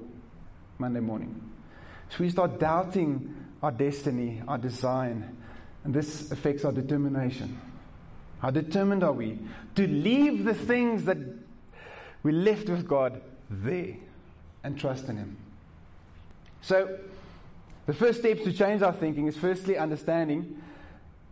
Monday 0.83 0.99
morning. 0.99 1.41
So 2.11 2.17
we 2.25 2.31
start 2.31 2.59
doubting 2.59 3.33
our 3.63 3.71
destiny, 3.71 4.43
our 4.49 4.59
design, 4.59 5.37
and 5.85 5.95
this 5.95 6.33
affects 6.33 6.65
our 6.65 6.73
determination. 6.73 7.57
How 8.41 8.51
determined 8.51 9.05
are 9.05 9.13
we 9.13 9.39
to 9.77 9.87
leave 9.87 10.45
the 10.45 10.55
things 10.55 11.05
that 11.05 11.19
we 12.25 12.33
left 12.33 12.69
with 12.69 12.89
God 12.89 13.23
there 13.49 13.95
and 14.65 14.77
trust 14.77 15.09
in 15.09 15.17
Him. 15.17 15.37
So, 16.63 16.99
the 17.87 17.95
first 17.95 18.19
steps 18.19 18.43
to 18.43 18.53
change 18.53 18.83
our 18.83 18.93
thinking 18.93 19.29
is 19.29 19.37
firstly 19.37 19.77
understanding 19.77 20.61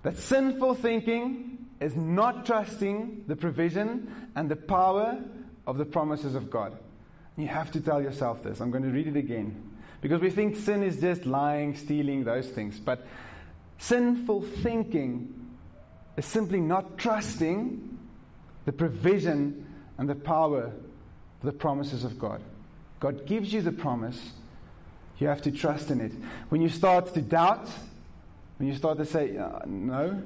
that 0.05 0.17
sinful 0.17 0.77
thinking 0.77 1.67
is 1.81 1.97
not 1.97 2.47
trusting 2.47 3.25
the 3.27 3.35
provision 3.35 4.31
and 4.37 4.49
the 4.49 4.57
power 4.57 5.19
of 5.67 5.77
the 5.77 5.85
promises 5.85 6.37
of 6.37 6.51
God. 6.51 6.77
You 7.37 7.49
have 7.49 7.71
to 7.73 7.81
tell 7.81 8.03
yourself 8.03 8.43
this. 8.43 8.61
I'm 8.61 8.71
going 8.71 8.85
to 8.85 8.91
read 8.91 9.07
it 9.07 9.17
again. 9.17 9.71
Because 10.01 10.21
we 10.21 10.31
think 10.31 10.57
sin 10.57 10.83
is 10.83 11.01
just 11.01 11.27
lying, 11.27 11.75
stealing, 11.77 12.25
those 12.25 12.49
things. 12.49 12.79
But 12.79 13.07
sinful 13.79 14.43
thinking 14.43 15.35
is 16.17 16.25
simply 16.25 16.61
not 16.61 16.99
trusting 16.99 17.99
the 18.65 18.73
provision 18.73 19.67
and 19.99 20.09
the 20.09 20.15
power 20.15 20.73
the 21.43 21.53
promises 21.53 22.05
of 22.05 22.19
God. 22.19 22.43
God 22.99 23.27
gives 23.27 23.53
you 23.53 23.63
the 23.63 23.73
promise, 23.73 24.33
you 25.19 25.27
have 25.27 25.43
to 25.43 25.51
trust 25.51 25.91
in 25.91 26.01
it. 26.01 26.13
When 26.49 26.61
you 26.61 26.69
start 26.69 27.15
to 27.15 27.23
doubt, 27.23 27.69
when 28.59 28.69
you 28.69 28.75
start 28.75 28.99
to 28.99 29.07
say, 29.07 29.37
uh, 29.37 29.61
no, 29.67 30.23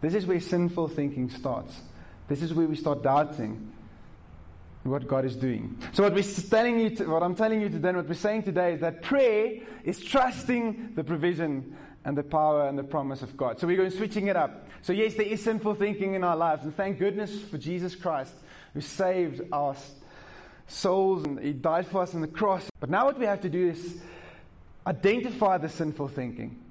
this 0.00 0.14
is 0.14 0.26
where 0.26 0.40
sinful 0.40 0.88
thinking 0.88 1.30
starts. 1.30 1.80
This 2.28 2.42
is 2.42 2.52
where 2.52 2.66
we 2.66 2.76
start 2.76 3.02
doubting 3.02 3.72
what 4.90 5.06
God 5.06 5.24
is 5.24 5.36
doing. 5.36 5.76
So 5.92 6.02
what 6.02 6.14
we're 6.14 6.22
telling 6.22 6.80
you, 6.80 6.90
to, 6.96 7.04
what 7.06 7.22
I'm 7.22 7.34
telling 7.34 7.60
you 7.60 7.68
today, 7.68 7.88
and 7.88 7.98
what 7.98 8.08
we're 8.08 8.14
saying 8.14 8.44
today 8.44 8.74
is 8.74 8.80
that 8.80 9.02
prayer 9.02 9.60
is 9.84 10.00
trusting 10.00 10.92
the 10.94 11.04
provision 11.04 11.76
and 12.04 12.16
the 12.16 12.22
power 12.22 12.68
and 12.68 12.78
the 12.78 12.84
promise 12.84 13.22
of 13.22 13.36
God. 13.36 13.58
So 13.58 13.66
we're 13.66 13.76
going 13.76 13.90
switching 13.90 14.28
it 14.28 14.36
up. 14.36 14.68
So 14.82 14.92
yes, 14.92 15.14
there 15.14 15.26
is 15.26 15.42
sinful 15.42 15.74
thinking 15.74 16.14
in 16.14 16.22
our 16.22 16.36
lives, 16.36 16.64
and 16.64 16.76
thank 16.76 16.98
goodness 16.98 17.40
for 17.42 17.58
Jesus 17.58 17.94
Christ 17.96 18.32
who 18.74 18.80
saved 18.80 19.42
our 19.52 19.74
souls 20.68 21.24
and 21.24 21.38
He 21.40 21.52
died 21.52 21.86
for 21.86 22.02
us 22.02 22.14
on 22.14 22.20
the 22.20 22.28
cross. 22.28 22.68
But 22.78 22.90
now 22.90 23.06
what 23.06 23.18
we 23.18 23.26
have 23.26 23.40
to 23.40 23.48
do 23.48 23.70
is 23.70 24.00
identify 24.86 25.58
the 25.58 25.68
sinful 25.68 26.08
thinking, 26.08 26.62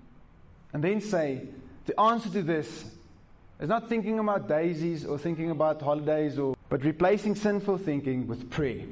and 0.72 0.84
then 0.84 1.02
say 1.02 1.48
the 1.86 2.00
answer 2.00 2.30
to 2.30 2.42
this 2.42 2.86
is 3.60 3.70
not 3.70 3.90
thinking 3.90 4.20
about 4.20 4.48
daisies 4.48 5.06
or 5.06 5.18
thinking 5.18 5.52
about 5.52 5.82
holidays 5.82 6.40
or 6.40 6.55
but 6.70 6.84
replacing 6.84 7.36
sinful 7.36 7.78
thinking 7.78 8.28
with 8.28 8.50
prayer. 8.50 8.86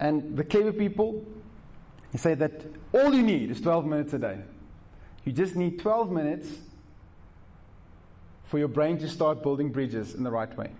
And 0.00 0.36
the 0.36 0.44
clever 0.44 0.72
people 0.72 1.24
say 2.16 2.34
that 2.34 2.52
all 2.92 3.14
you 3.14 3.22
need 3.22 3.50
is 3.50 3.60
12 3.60 3.86
minutes 3.86 4.12
a 4.12 4.18
day. 4.18 4.38
You 5.24 5.32
just 5.32 5.54
need 5.54 5.78
12 5.78 6.10
minutes 6.10 6.48
for 8.44 8.58
your 8.58 8.68
brain 8.68 8.98
to 8.98 9.08
start 9.08 9.42
building 9.42 9.70
bridges 9.70 10.14
in 10.14 10.24
the 10.24 10.30
right 10.30 10.54
way. 10.58 10.70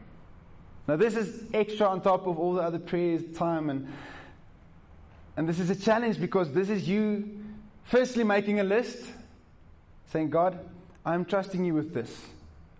Now, 0.89 0.97
this 0.97 1.15
is 1.15 1.45
extra 1.55 1.87
on 1.87 2.01
top 2.01 2.27
of 2.27 2.39
all 2.39 2.55
the 2.55 2.63
other 2.63 2.79
prayers, 2.79 3.23
time, 3.35 3.71
and, 3.71 3.89
and 5.37 5.49
this 5.49 5.61
is 5.61 5.71
a 5.71 5.77
challenge 5.77 6.21
because 6.21 6.53
this 6.53 6.69
is 6.69 6.89
you 6.89 7.39
firstly 7.85 8.25
making 8.25 8.61
a 8.61 8.65
list, 8.65 9.07
saying, 10.07 10.31
God, 10.31 10.59
I'm 11.07 11.25
trusting 11.25 11.65
you 11.65 11.75
with 11.75 11.95
this. 11.95 12.27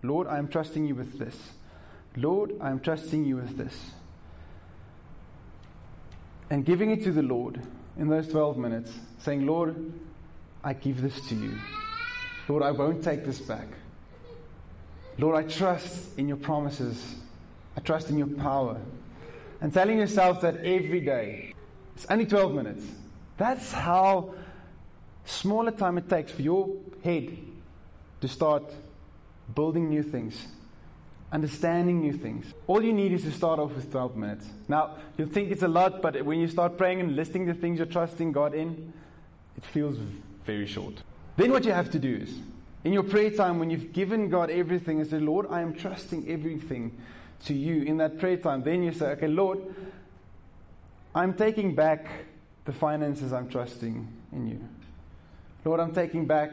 Lord, 0.03 0.27
I 0.27 0.37
am 0.37 0.49
trusting 0.49 0.85
you 0.85 0.95
with 0.95 1.17
this. 1.17 1.35
Lord, 2.15 2.51
I 2.61 2.69
am 2.69 2.79
trusting 2.79 3.25
you 3.25 3.37
with 3.37 3.57
this. 3.57 3.91
And 6.49 6.65
giving 6.65 6.91
it 6.91 7.03
to 7.05 7.11
the 7.11 7.23
Lord 7.23 7.61
in 7.97 8.09
those 8.09 8.27
12 8.27 8.57
minutes, 8.57 8.91
saying, 9.19 9.47
Lord, 9.47 9.93
I 10.63 10.73
give 10.73 11.01
this 11.01 11.19
to 11.29 11.35
you. 11.35 11.57
Lord, 12.47 12.63
I 12.63 12.71
won't 12.71 13.03
take 13.03 13.25
this 13.25 13.39
back. 13.39 13.67
Lord, 15.17 15.35
I 15.35 15.47
trust 15.47 16.17
in 16.17 16.27
your 16.27 16.37
promises. 16.37 17.15
I 17.77 17.79
trust 17.79 18.09
in 18.09 18.17
your 18.17 18.27
power. 18.27 18.79
And 19.61 19.73
telling 19.73 19.99
yourself 19.99 20.41
that 20.41 20.57
every 20.57 20.99
day, 20.99 21.53
it's 21.95 22.05
only 22.09 22.25
12 22.25 22.53
minutes. 22.53 22.83
That's 23.37 23.71
how 23.71 24.33
small 25.25 25.67
a 25.67 25.71
time 25.71 25.97
it 25.97 26.09
takes 26.09 26.31
for 26.33 26.41
your 26.41 26.69
head 27.03 27.37
to 28.21 28.27
start 28.27 28.63
building 29.55 29.89
new 29.89 30.03
things, 30.03 30.47
understanding 31.31 32.01
new 32.01 32.13
things. 32.13 32.53
All 32.67 32.83
you 32.83 32.93
need 32.93 33.11
is 33.11 33.23
to 33.23 33.31
start 33.31 33.59
off 33.59 33.73
with 33.73 33.91
12 33.91 34.15
minutes. 34.15 34.47
Now, 34.67 34.97
you'll 35.17 35.29
think 35.29 35.51
it's 35.51 35.63
a 35.63 35.67
lot, 35.67 36.01
but 36.01 36.23
when 36.25 36.39
you 36.39 36.47
start 36.47 36.77
praying 36.77 36.99
and 36.99 37.15
listing 37.15 37.45
the 37.45 37.53
things 37.53 37.79
you're 37.79 37.85
trusting 37.85 38.31
God 38.31 38.53
in, 38.53 38.93
it 39.57 39.65
feels 39.65 39.97
very 40.45 40.65
short. 40.65 41.03
Then 41.37 41.51
what 41.51 41.65
you 41.65 41.71
have 41.71 41.89
to 41.91 41.99
do 41.99 42.15
is, 42.15 42.37
in 42.83 42.93
your 42.93 43.03
prayer 43.03 43.31
time, 43.31 43.59
when 43.59 43.69
you've 43.69 43.93
given 43.93 44.29
God 44.29 44.49
everything 44.49 44.99
and 44.99 45.09
said, 45.09 45.21
Lord, 45.21 45.47
I 45.49 45.61
am 45.61 45.73
trusting 45.73 46.29
everything 46.29 46.97
to 47.45 47.53
you 47.53 47.83
in 47.83 47.97
that 47.97 48.19
prayer 48.19 48.37
time, 48.37 48.63
then 48.63 48.83
you 48.83 48.91
say, 48.91 49.07
okay, 49.11 49.27
Lord, 49.27 49.59
I'm 51.15 51.33
taking 51.33 51.75
back 51.75 52.07
the 52.65 52.73
finances 52.73 53.33
I'm 53.33 53.49
trusting 53.49 54.07
in 54.31 54.47
you. 54.47 54.59
Lord, 55.65 55.79
I'm 55.79 55.93
taking 55.93 56.25
back 56.25 56.51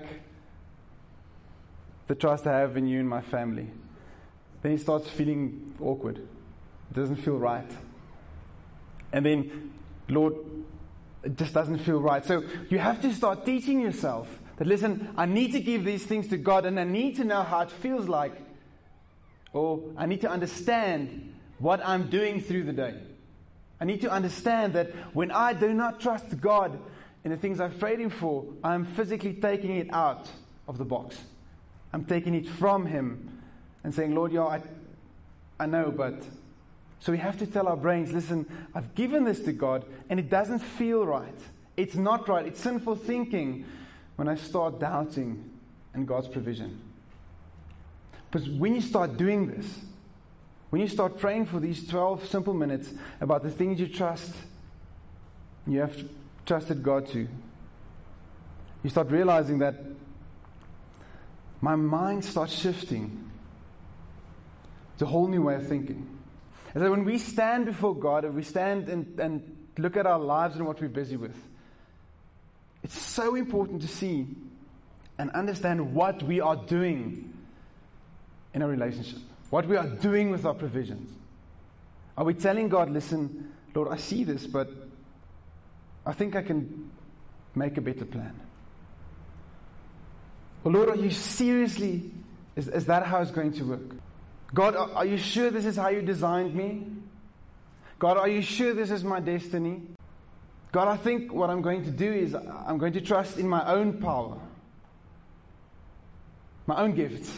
the 2.11 2.17
trust 2.17 2.45
I 2.45 2.59
have 2.59 2.77
in 2.77 2.89
you 2.89 2.99
and 2.99 3.09
my 3.09 3.21
family. 3.21 3.69
Then 4.63 4.73
he 4.73 4.79
starts 4.79 5.09
feeling 5.09 5.77
awkward. 5.81 6.17
It 6.19 6.95
doesn't 6.97 7.19
feel 7.19 7.39
right. 7.39 7.71
And 9.13 9.25
then, 9.25 9.73
Lord, 10.09 10.35
it 11.23 11.37
just 11.39 11.55
doesn't 11.55 11.79
feel 11.79 12.01
right. 12.01 12.25
So 12.25 12.43
you 12.69 12.81
have 12.81 13.01
to 13.03 13.15
start 13.15 13.47
teaching 13.47 13.81
yourself 13.81 14.27
that, 14.57 14.67
listen, 14.67 15.15
I 15.17 15.27
need 15.27 15.53
to 15.53 15.61
give 15.61 15.85
these 15.85 16.05
things 16.05 16.27
to 16.29 16.37
God 16.37 16.67
and 16.67 16.81
I 16.81 16.85
need 16.85 17.15
to 17.19 17.25
know 17.25 17.45
how 17.45 17.61
it 17.61 17.71
feels 17.71 18.09
like. 18.09 18.33
Or 19.53 19.81
I 19.97 20.07
need 20.07 20.23
to 20.23 20.29
understand 20.29 21.33
what 21.61 21.81
I'm 21.87 22.11
doing 22.11 22.41
through 22.41 22.65
the 22.65 22.73
day. 22.73 22.95
I 23.81 23.85
need 23.85 24.01
to 24.01 24.11
understand 24.11 24.73
that 24.73 24.91
when 25.15 25.31
I 25.31 25.53
do 25.53 25.73
not 25.73 26.01
trust 26.01 26.41
God 26.41 26.77
in 27.23 27.31
the 27.31 27.37
things 27.37 27.61
I've 27.61 27.79
prayed 27.79 28.01
Him 28.01 28.11
for, 28.11 28.47
I'm 28.65 28.85
physically 28.85 29.35
taking 29.35 29.77
it 29.77 29.87
out 29.93 30.29
of 30.67 30.77
the 30.77 30.85
box. 30.85 31.17
I'm 31.93 32.05
taking 32.05 32.35
it 32.35 32.49
from 32.49 32.87
Him 32.87 33.41
and 33.85 33.95
saying, 33.95 34.15
Lord, 34.15 34.33
yeah, 34.33 34.45
I, 34.45 34.63
I 35.59 35.67
know, 35.67 35.91
but. 35.91 36.23
So 37.01 37.13
we 37.13 37.19
have 37.19 37.39
to 37.39 37.47
tell 37.47 37.67
our 37.67 37.79
brains, 37.79 38.13
listen, 38.13 38.47
I've 38.75 38.95
given 38.95 39.25
this 39.25 39.41
to 39.41 39.53
God 39.53 39.87
and 40.11 40.21
it 40.21 40.29
doesn't 40.29 40.59
feel 40.59 41.07
right. 41.07 41.39
It's 41.77 41.95
not 41.95 42.29
right. 42.29 42.47
It's 42.47 42.61
sinful 42.61 42.97
thinking 42.97 43.65
when 44.17 44.29
I 44.29 44.35
start 44.35 44.79
doubting 44.79 45.51
in 45.95 46.05
God's 46.05 46.29
provision. 46.29 46.79
Because 48.31 48.49
when 48.51 48.75
you 48.75 48.83
start 48.83 49.17
doing 49.17 49.47
this, 49.47 49.81
when 50.69 50.83
you 50.83 50.89
start 50.89 51.19
praying 51.19 51.47
for 51.47 51.59
these 51.59 51.89
12 51.89 52.29
simple 52.29 52.55
minutes 52.55 52.93
about 53.21 53.43
the 53.43 53.51
things 53.51 53.81
you 53.81 53.89
trust, 53.89 54.33
you 55.67 55.81
have 55.81 56.05
trusted 56.45 56.83
God 56.83 57.09
to, 57.09 57.27
you 58.83 58.91
start 58.91 59.11
realizing 59.11 59.59
that 59.61 59.75
my 61.61 61.77
mind 61.77 62.25
starts 62.25 62.55
shifting. 62.55 63.31
It's 64.95 65.03
a 65.03 65.07
whole 65.07 65.29
new 65.29 65.43
way 65.43 65.55
of 65.57 65.67
thinking. 65.67 66.19
And 66.75 66.83
so 66.83 66.91
when 66.91 67.05
we 67.05 67.19
stand 67.19 67.67
before 67.67 67.95
God 67.95 68.25
and 68.25 68.35
we 68.35 68.43
stand 68.43 68.89
and, 68.89 69.19
and 69.19 69.57
look 69.79 69.97
at 69.97 70.07
our 70.07 70.19
lives 70.19 70.57
and 70.57 70.67
what 70.67 70.81
we're 70.81 70.89
busy 70.89 71.17
with, 71.17 71.37
it's 72.83 72.99
so 72.99 73.35
important 73.35 73.83
to 73.83 73.89
see 73.89 74.27
and 75.19 75.31
understand 75.33 75.95
what 75.95 76.23
we 76.23 76.41
are 76.41 76.57
doing 76.57 77.33
in 78.55 78.63
a 78.63 78.67
relationship, 78.67 79.19
what 79.51 79.67
we 79.67 79.77
are 79.77 79.87
doing 79.87 80.31
with 80.31 80.47
our 80.47 80.55
provisions. 80.55 81.11
Are 82.17 82.25
we 82.25 82.35
telling 82.35 82.69
God, 82.69 82.91
listen, 82.91 83.53
Lord, 83.75 83.89
I 83.89 83.97
see 83.97 84.25
this, 84.25 84.47
but 84.47 84.71
I 86.07 86.13
think 86.13 86.37
I 86.37 86.43
can 86.43 86.91
make 87.55 87.77
a 87.77 87.81
better 87.81 88.05
plan? 88.05 88.39
Well, 90.63 90.75
Lord, 90.75 90.91
are 90.91 90.97
you 90.97 91.11
seriously, 91.11 92.11
is, 92.55 92.69
is 92.69 92.87
that 92.87 93.07
how 93.07 93.23
it's 93.23 93.31
going 93.31 93.53
to 93.53 93.65
work? 93.65 93.97
God, 94.53 94.75
are, 94.77 95.07
you 95.07 95.17
sure 95.17 95.51
this 95.51 95.65
is 95.65 95.77
how 95.77 95.89
you 95.89 96.03
designed 96.03 96.55
me? 96.55 96.87
God, 97.99 98.17
are 98.17 98.29
you 98.29 98.43
sure 98.43 98.75
this 98.75 98.91
is 98.91 99.05
my 99.05 99.21
destiny? 99.21 99.83
God, 100.73 100.89
I 100.89 100.97
think 100.97 101.33
what 101.33 101.51
I'm 101.51 101.63
going 101.63 101.85
to 101.85 101.91
do 101.91 102.13
is 102.13 102.35
I'm 102.35 102.79
going 102.79 102.93
to 102.95 103.01
trust 103.01 103.39
in 103.39 103.49
my 103.49 103.65
own 103.73 104.01
power, 104.01 104.39
my 106.67 106.81
own 106.83 106.95
gifts. 106.95 107.33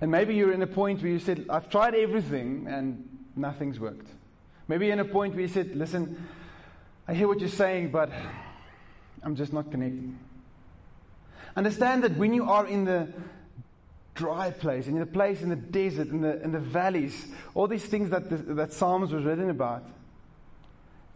And 0.00 0.10
maybe 0.10 0.34
you're 0.34 0.52
in 0.52 0.62
a 0.62 0.66
point 0.66 1.02
where 1.02 1.10
you 1.10 1.18
said, 1.18 1.46
I've 1.48 1.70
tried 1.70 1.94
everything 1.94 2.66
and 2.68 3.08
nothing's 3.34 3.80
worked. 3.80 4.08
Maybe 4.68 4.86
you're 4.86 4.92
in 4.92 5.00
a 5.00 5.04
point 5.04 5.34
where 5.34 5.42
you 5.42 5.48
said, 5.48 5.74
Listen, 5.74 6.26
I 7.08 7.14
hear 7.14 7.28
what 7.28 7.40
you're 7.40 7.48
saying, 7.48 7.90
but 7.90 8.10
I'm 9.22 9.36
just 9.36 9.52
not 9.52 9.70
connecting. 9.70 10.18
Understand 11.56 12.04
that 12.04 12.16
when 12.16 12.34
you 12.34 12.44
are 12.44 12.66
in 12.66 12.84
the 12.84 13.08
dry 14.14 14.50
place, 14.50 14.86
in 14.86 14.98
the 14.98 15.06
place 15.06 15.42
in 15.42 15.48
the 15.48 15.56
desert, 15.56 16.08
in 16.08 16.20
the, 16.20 16.42
in 16.42 16.52
the 16.52 16.58
valleys, 16.58 17.26
all 17.54 17.66
these 17.66 17.84
things 17.84 18.10
that, 18.10 18.28
the, 18.28 18.36
that 18.54 18.72
Psalms 18.72 19.12
was 19.12 19.24
written 19.24 19.50
about, 19.50 19.84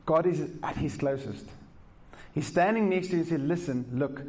God 0.06 0.26
is 0.26 0.48
at 0.62 0.76
his 0.76 0.96
closest. 0.96 1.46
He's 2.32 2.46
standing 2.46 2.88
next 2.88 3.08
to 3.08 3.12
you 3.14 3.18
and 3.20 3.28
says, 3.28 3.40
Listen, 3.40 3.86
look, 3.92 4.22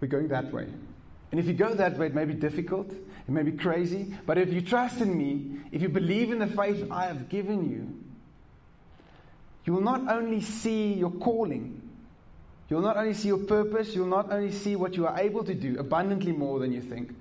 we're 0.00 0.08
going 0.08 0.28
that 0.28 0.52
way. 0.52 0.66
And 1.30 1.40
if 1.40 1.46
you 1.46 1.52
go 1.52 1.74
that 1.74 1.98
way, 1.98 2.06
it 2.06 2.14
may 2.14 2.24
be 2.24 2.34
difficult, 2.34 2.90
it 2.90 3.28
may 3.28 3.42
be 3.42 3.52
crazy, 3.52 4.14
but 4.26 4.38
if 4.38 4.52
you 4.52 4.60
trust 4.60 5.00
in 5.00 5.16
me, 5.16 5.58
if 5.72 5.82
you 5.82 5.88
believe 5.88 6.30
in 6.30 6.38
the 6.38 6.46
faith 6.46 6.86
I 6.90 7.06
have 7.06 7.28
given 7.28 7.68
you, 7.68 7.92
you 9.64 9.72
will 9.72 9.80
not 9.80 10.08
only 10.08 10.40
see 10.40 10.92
your 10.92 11.10
calling, 11.10 11.80
You'll 12.68 12.80
not 12.80 12.96
only 12.96 13.14
see 13.14 13.28
your 13.28 13.38
purpose, 13.38 13.94
you'll 13.94 14.06
not 14.06 14.32
only 14.32 14.50
see 14.50 14.76
what 14.76 14.96
you 14.96 15.06
are 15.06 15.18
able 15.18 15.44
to 15.44 15.54
do 15.54 15.78
abundantly 15.78 16.32
more 16.32 16.58
than 16.58 16.72
you 16.72 16.80
think. 16.80 17.14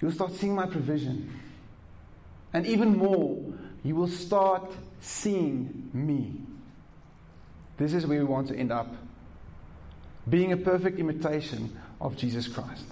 You'll 0.00 0.12
start 0.12 0.32
seeing 0.32 0.54
my 0.54 0.66
provision. 0.66 1.40
And 2.52 2.66
even 2.66 2.96
more, 2.96 3.38
you 3.82 3.96
will 3.96 4.08
start 4.08 4.70
seeing 5.00 5.90
me. 5.92 6.34
This 7.78 7.94
is 7.94 8.06
where 8.06 8.18
we 8.18 8.24
want 8.24 8.48
to 8.48 8.56
end 8.56 8.70
up. 8.70 8.94
Being 10.28 10.52
a 10.52 10.56
perfect 10.56 11.00
imitation 11.00 11.76
of 12.00 12.16
Jesus 12.16 12.46
Christ. 12.46 12.84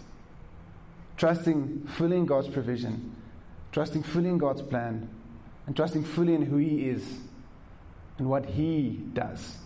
Trusting 1.16 1.86
fully 1.96 2.16
in 2.16 2.26
God's 2.26 2.48
provision, 2.48 3.14
trusting 3.72 4.02
fully 4.02 4.30
in 4.30 4.38
God's 4.38 4.62
plan, 4.62 5.08
and 5.66 5.76
trusting 5.76 6.02
fully 6.02 6.34
in 6.34 6.42
who 6.42 6.56
He 6.56 6.88
is 6.88 7.04
and 8.18 8.28
what 8.28 8.46
He 8.46 9.00
does 9.12 9.58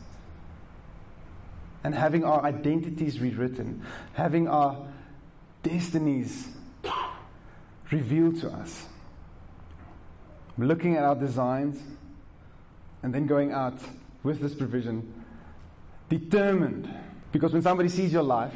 and 1.84 1.94
having 1.94 2.24
our 2.24 2.42
identities 2.42 3.20
rewritten, 3.20 3.84
having 4.14 4.48
our 4.48 4.86
destinies 5.62 6.48
revealed 7.90 8.40
to 8.40 8.50
us. 8.50 8.86
Looking 10.56 10.96
at 10.96 11.04
our 11.04 11.14
designs 11.14 11.80
and 13.02 13.14
then 13.14 13.26
going 13.26 13.52
out 13.52 13.78
with 14.22 14.40
this 14.40 14.54
provision, 14.54 15.12
determined. 16.08 16.88
Because 17.32 17.52
when 17.52 17.60
somebody 17.60 17.90
sees 17.90 18.12
your 18.12 18.22
life 18.22 18.54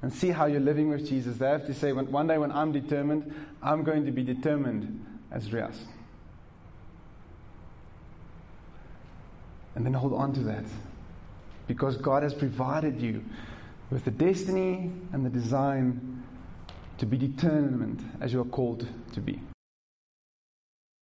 and 0.00 0.12
see 0.12 0.30
how 0.30 0.46
you're 0.46 0.60
living 0.60 0.88
with 0.88 1.06
Jesus, 1.06 1.36
they 1.36 1.48
have 1.48 1.66
to 1.66 1.74
say, 1.74 1.92
one 1.92 2.26
day 2.26 2.38
when 2.38 2.50
I'm 2.50 2.72
determined, 2.72 3.34
I'm 3.62 3.84
going 3.84 4.06
to 4.06 4.12
be 4.12 4.22
determined 4.22 5.04
as 5.30 5.52
Rias. 5.52 5.84
And 9.74 9.84
then 9.84 9.92
hold 9.92 10.14
on 10.14 10.32
to 10.34 10.40
that. 10.40 10.64
Because 11.66 11.96
God 11.96 12.22
has 12.22 12.34
provided 12.34 13.00
you 13.00 13.24
with 13.90 14.04
the 14.04 14.10
destiny 14.10 14.90
and 15.12 15.24
the 15.24 15.30
design 15.30 16.22
to 16.98 17.06
be 17.06 17.16
determined 17.16 18.02
as 18.20 18.32
you 18.32 18.40
are 18.40 18.46
called 18.46 18.86
to 19.12 19.20
be. 19.20 19.40